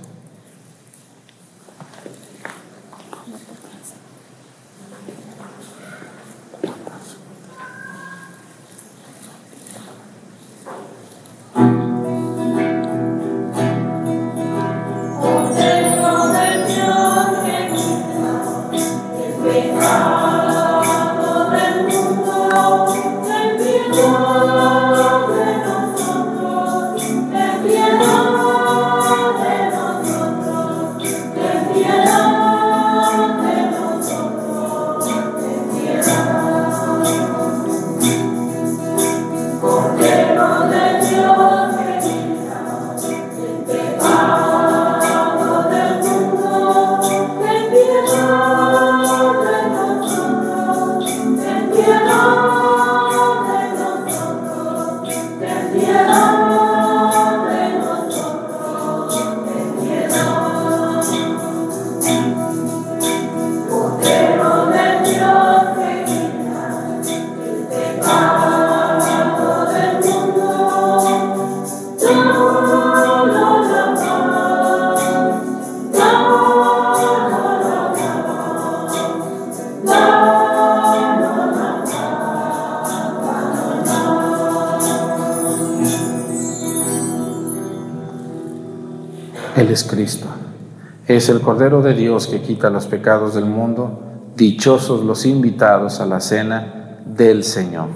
Es 91.06 91.28
el 91.28 91.42
Cordero 91.42 91.82
de 91.82 91.92
Dios 91.92 92.26
que 92.26 92.40
quita 92.40 92.70
los 92.70 92.86
pecados 92.86 93.34
del 93.34 93.44
mundo. 93.44 94.00
Dichosos 94.36 95.04
los 95.04 95.26
invitados 95.26 96.00
a 96.00 96.06
la 96.06 96.18
cena 96.18 96.98
del 97.04 97.44
Señor. 97.44 97.88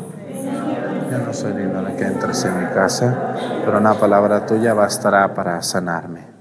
Yo 1.10 1.18
no 1.18 1.32
soy 1.32 1.52
digno 1.52 1.82
de 1.82 1.96
que 1.96 2.04
entres 2.04 2.44
en 2.44 2.60
mi 2.60 2.66
casa, 2.66 3.34
pero 3.64 3.78
una 3.78 3.94
palabra 3.94 4.44
tuya 4.44 4.74
bastará 4.74 5.32
para 5.32 5.62
sanarme. 5.62 6.37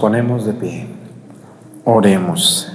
Ponemos 0.00 0.46
de 0.46 0.52
pie. 0.54 0.86
Oremos. 1.84 2.72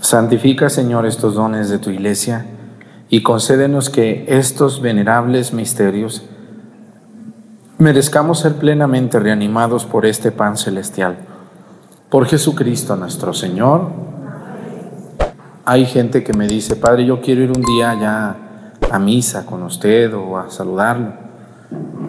Santifica, 0.00 0.70
Señor, 0.70 1.06
estos 1.06 1.34
dones 1.34 1.68
de 1.68 1.78
tu 1.78 1.90
iglesia 1.90 2.46
y 3.10 3.22
concédenos 3.22 3.90
que 3.90 4.24
estos 4.26 4.80
venerables 4.80 5.52
misterios 5.52 6.24
merezcamos 7.76 8.40
ser 8.40 8.54
plenamente 8.54 9.18
reanimados 9.18 9.84
por 9.84 10.06
este 10.06 10.32
pan 10.32 10.56
celestial. 10.56 11.16
Por 12.08 12.26
Jesucristo 12.26 12.96
nuestro 12.96 13.34
Señor. 13.34 13.90
Hay 15.64 15.84
gente 15.84 16.24
que 16.24 16.32
me 16.32 16.46
dice, 16.48 16.76
Padre, 16.76 17.04
yo 17.04 17.20
quiero 17.20 17.42
ir 17.42 17.52
un 17.52 17.60
día 17.60 17.94
ya 18.00 18.36
a 18.90 18.98
misa 18.98 19.44
con 19.44 19.62
usted 19.62 20.14
o 20.14 20.38
a 20.38 20.50
saludarlo. 20.50 21.12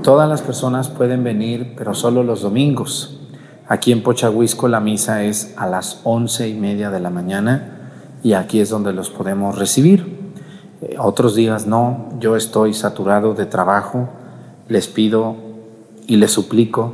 Todas 0.10 0.28
las 0.28 0.42
personas 0.42 0.90
pueden 0.90 1.24
venir, 1.24 1.76
pero 1.78 1.94
solo 1.94 2.24
los 2.24 2.42
domingos. 2.42 3.20
Aquí 3.68 3.92
en 3.92 4.02
Pochahuisco 4.02 4.68
la 4.68 4.80
misa 4.80 5.24
es 5.24 5.54
a 5.56 5.68
las 5.68 6.02
once 6.04 6.50
y 6.50 6.56
media 6.56 6.90
de 6.90 7.00
la 7.00 7.12
mañana 7.12 7.92
y 8.24 8.34
aquí 8.34 8.60
es 8.60 8.72
donde 8.72 8.92
los 8.92 9.12
podemos 9.12 9.60
recibir. 9.60 10.34
Eh, 10.82 10.96
otros 10.98 11.36
días 11.36 11.68
no, 11.68 12.10
yo 12.20 12.36
estoy 12.36 12.74
saturado 12.74 13.36
de 13.36 13.46
trabajo, 13.46 14.10
les 14.68 14.88
pido 14.88 15.36
y 16.08 16.16
les 16.16 16.32
suplico 16.32 16.92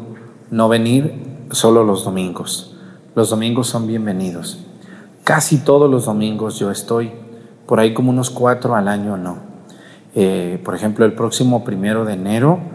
no 0.51 0.68
venir 0.68 1.45
solo 1.51 1.86
los 1.86 2.03
domingos. 2.03 2.76
Los 3.16 3.30
domingos 3.30 3.68
son 3.68 3.88
bienvenidos. 3.88 4.59
Casi 5.24 5.59
todos 5.59 5.89
los 5.89 6.03
domingos 6.03 6.59
yo 6.59 6.70
estoy, 6.70 7.13
por 7.66 7.80
ahí 7.80 7.93
como 7.93 8.09
unos 8.09 8.30
cuatro 8.30 8.76
al 8.76 8.89
año 8.89 9.16
no. 9.16 9.38
Eh, 10.16 10.61
por 10.66 10.76
ejemplo, 10.76 11.05
el 11.05 11.13
próximo 11.13 11.63
primero 11.63 12.03
de 12.03 12.11
enero 12.11 12.75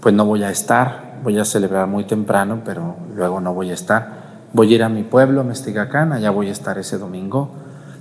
pues 0.00 0.14
no 0.14 0.24
voy 0.24 0.42
a 0.42 0.50
estar, 0.50 1.20
voy 1.22 1.38
a 1.38 1.44
celebrar 1.44 1.86
muy 1.86 2.04
temprano, 2.04 2.62
pero 2.64 2.96
luego 3.14 3.40
no 3.40 3.52
voy 3.52 3.70
a 3.70 3.74
estar. 3.74 4.20
Voy 4.52 4.72
a 4.72 4.76
ir 4.76 4.82
a 4.82 4.88
mi 4.88 5.02
pueblo, 5.02 5.44
Mestigacán, 5.44 6.12
allá 6.12 6.30
voy 6.30 6.48
a 6.48 6.52
estar 6.52 6.78
ese 6.78 6.98
domingo. 6.98 7.50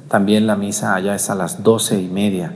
También 0.07 0.47
la 0.47 0.55
misa 0.55 0.95
allá 0.95 1.13
es 1.13 1.29
a 1.29 1.35
las 1.35 1.61
doce 1.61 2.01
y 2.01 2.07
media 2.07 2.53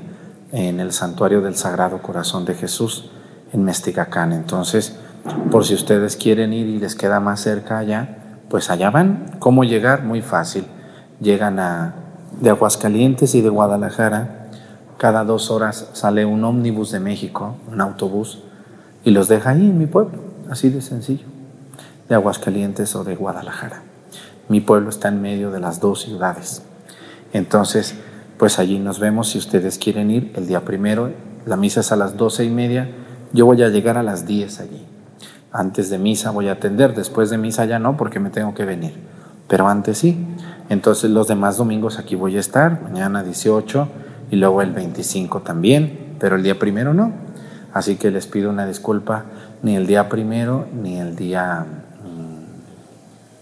en 0.51 0.79
el 0.79 0.91
santuario 0.91 1.41
del 1.41 1.55
Sagrado 1.55 2.01
Corazón 2.01 2.45
de 2.45 2.55
Jesús 2.55 3.11
en 3.51 3.63
Mestigacán. 3.63 4.31
Entonces, 4.31 4.97
por 5.51 5.65
si 5.65 5.73
ustedes 5.73 6.15
quieren 6.15 6.53
ir 6.53 6.67
y 6.67 6.79
les 6.79 6.95
queda 6.95 7.19
más 7.19 7.41
cerca 7.41 7.77
allá, 7.77 8.17
pues 8.49 8.69
allá 8.69 8.89
van. 8.89 9.35
¿Cómo 9.39 9.63
llegar? 9.63 10.03
Muy 10.03 10.21
fácil. 10.21 10.65
Llegan 11.19 11.59
de 12.39 12.49
Aguascalientes 12.49 13.35
y 13.35 13.41
de 13.41 13.49
Guadalajara. 13.49 14.47
Cada 14.97 15.23
dos 15.23 15.51
horas 15.51 15.89
sale 15.93 16.25
un 16.25 16.43
ómnibus 16.43 16.91
de 16.91 16.99
México, 16.99 17.57
un 17.71 17.81
autobús 17.81 18.43
y 19.03 19.11
los 19.11 19.27
deja 19.27 19.51
ahí 19.51 19.69
en 19.69 19.77
mi 19.77 19.85
pueblo, 19.85 20.19
así 20.49 20.69
de 20.69 20.81
sencillo, 20.81 21.25
de 22.09 22.15
Aguascalientes 22.15 22.95
o 22.95 23.03
de 23.03 23.15
Guadalajara. 23.15 23.83
Mi 24.49 24.61
pueblo 24.61 24.89
está 24.89 25.07
en 25.07 25.21
medio 25.21 25.51
de 25.51 25.59
las 25.59 25.79
dos 25.79 26.01
ciudades. 26.01 26.63
Entonces, 27.31 27.95
pues 28.37 28.59
allí 28.59 28.79
nos 28.79 28.99
vemos 28.99 29.29
si 29.29 29.37
ustedes 29.37 29.77
quieren 29.77 30.11
ir 30.11 30.33
el 30.35 30.47
día 30.47 30.65
primero. 30.65 31.11
La 31.45 31.55
misa 31.55 31.79
es 31.79 31.91
a 31.91 31.95
las 31.95 32.17
doce 32.17 32.43
y 32.43 32.49
media. 32.49 32.89
Yo 33.31 33.45
voy 33.45 33.63
a 33.63 33.69
llegar 33.69 33.97
a 33.97 34.03
las 34.03 34.27
diez 34.27 34.59
allí. 34.59 34.85
Antes 35.51 35.89
de 35.89 35.97
misa 35.97 36.31
voy 36.31 36.49
a 36.49 36.53
atender, 36.53 36.93
después 36.93 37.29
de 37.29 37.37
misa 37.37 37.65
ya 37.65 37.79
no, 37.79 37.95
porque 37.95 38.19
me 38.19 38.29
tengo 38.29 38.53
que 38.53 38.65
venir. 38.65 38.95
Pero 39.47 39.67
antes 39.67 39.99
sí. 39.99 40.17
Entonces 40.69 41.11
los 41.11 41.27
demás 41.27 41.57
domingos 41.57 41.99
aquí 41.99 42.15
voy 42.15 42.37
a 42.37 42.39
estar, 42.39 42.81
mañana 42.81 43.23
18 43.23 43.87
y 44.31 44.35
luego 44.35 44.61
el 44.61 44.71
25 44.71 45.41
también, 45.41 46.15
pero 46.19 46.35
el 46.35 46.43
día 46.43 46.57
primero 46.57 46.93
no. 46.93 47.22
Así 47.73 47.95
que 47.95 48.11
les 48.11 48.27
pido 48.27 48.49
una 48.49 48.65
disculpa 48.65 49.25
ni 49.61 49.75
el 49.75 49.87
día 49.87 50.09
primero 50.09 50.67
ni 50.73 50.99
el 50.99 51.15
día 51.15 51.65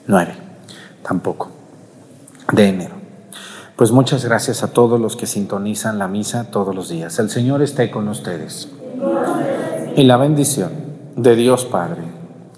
9, 0.07 0.33
mm, 0.33 1.03
tampoco, 1.03 1.49
de 2.53 2.67
enero. 2.67 2.95
Pues 3.75 3.91
muchas 3.91 4.23
gracias 4.23 4.63
a 4.63 4.71
todos 4.71 4.99
los 4.99 5.15
que 5.15 5.25
sintonizan 5.25 5.97
la 5.97 6.07
misa 6.07 6.51
todos 6.51 6.75
los 6.75 6.89
días. 6.89 7.17
El 7.19 7.29
Señor 7.29 7.61
esté 7.61 7.89
con 7.89 8.07
ustedes. 8.07 8.69
Y 9.95 10.03
la 10.03 10.17
bendición 10.17 10.71
de 11.15 11.35
Dios 11.35 11.65
Padre, 11.65 12.03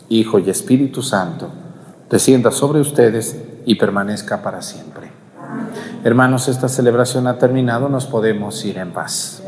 Hijo 0.10 0.40
y 0.40 0.50
Espíritu 0.50 1.02
Santo 1.02 1.50
descienda 2.10 2.52
sobre 2.52 2.80
ustedes 2.80 3.42
y 3.66 3.76
permanezca 3.76 4.44
para 4.44 4.62
siempre. 4.62 5.12
Hermanos, 6.04 6.48
esta 6.48 6.68
celebración 6.68 7.26
ha 7.28 7.38
terminado, 7.38 7.90
nos 7.90 8.06
podemos 8.06 8.64
ir 8.66 8.78
en 8.78 8.92
paz. 8.92 9.42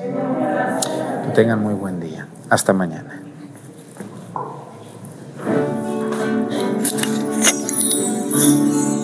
Que 1.26 1.32
tengan 1.36 1.61
muy 1.61 1.73
buen 1.73 1.99
día. 1.99 2.05
Hasta 2.50 2.74
mañana. 2.74 3.22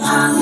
Ah. 0.03 0.40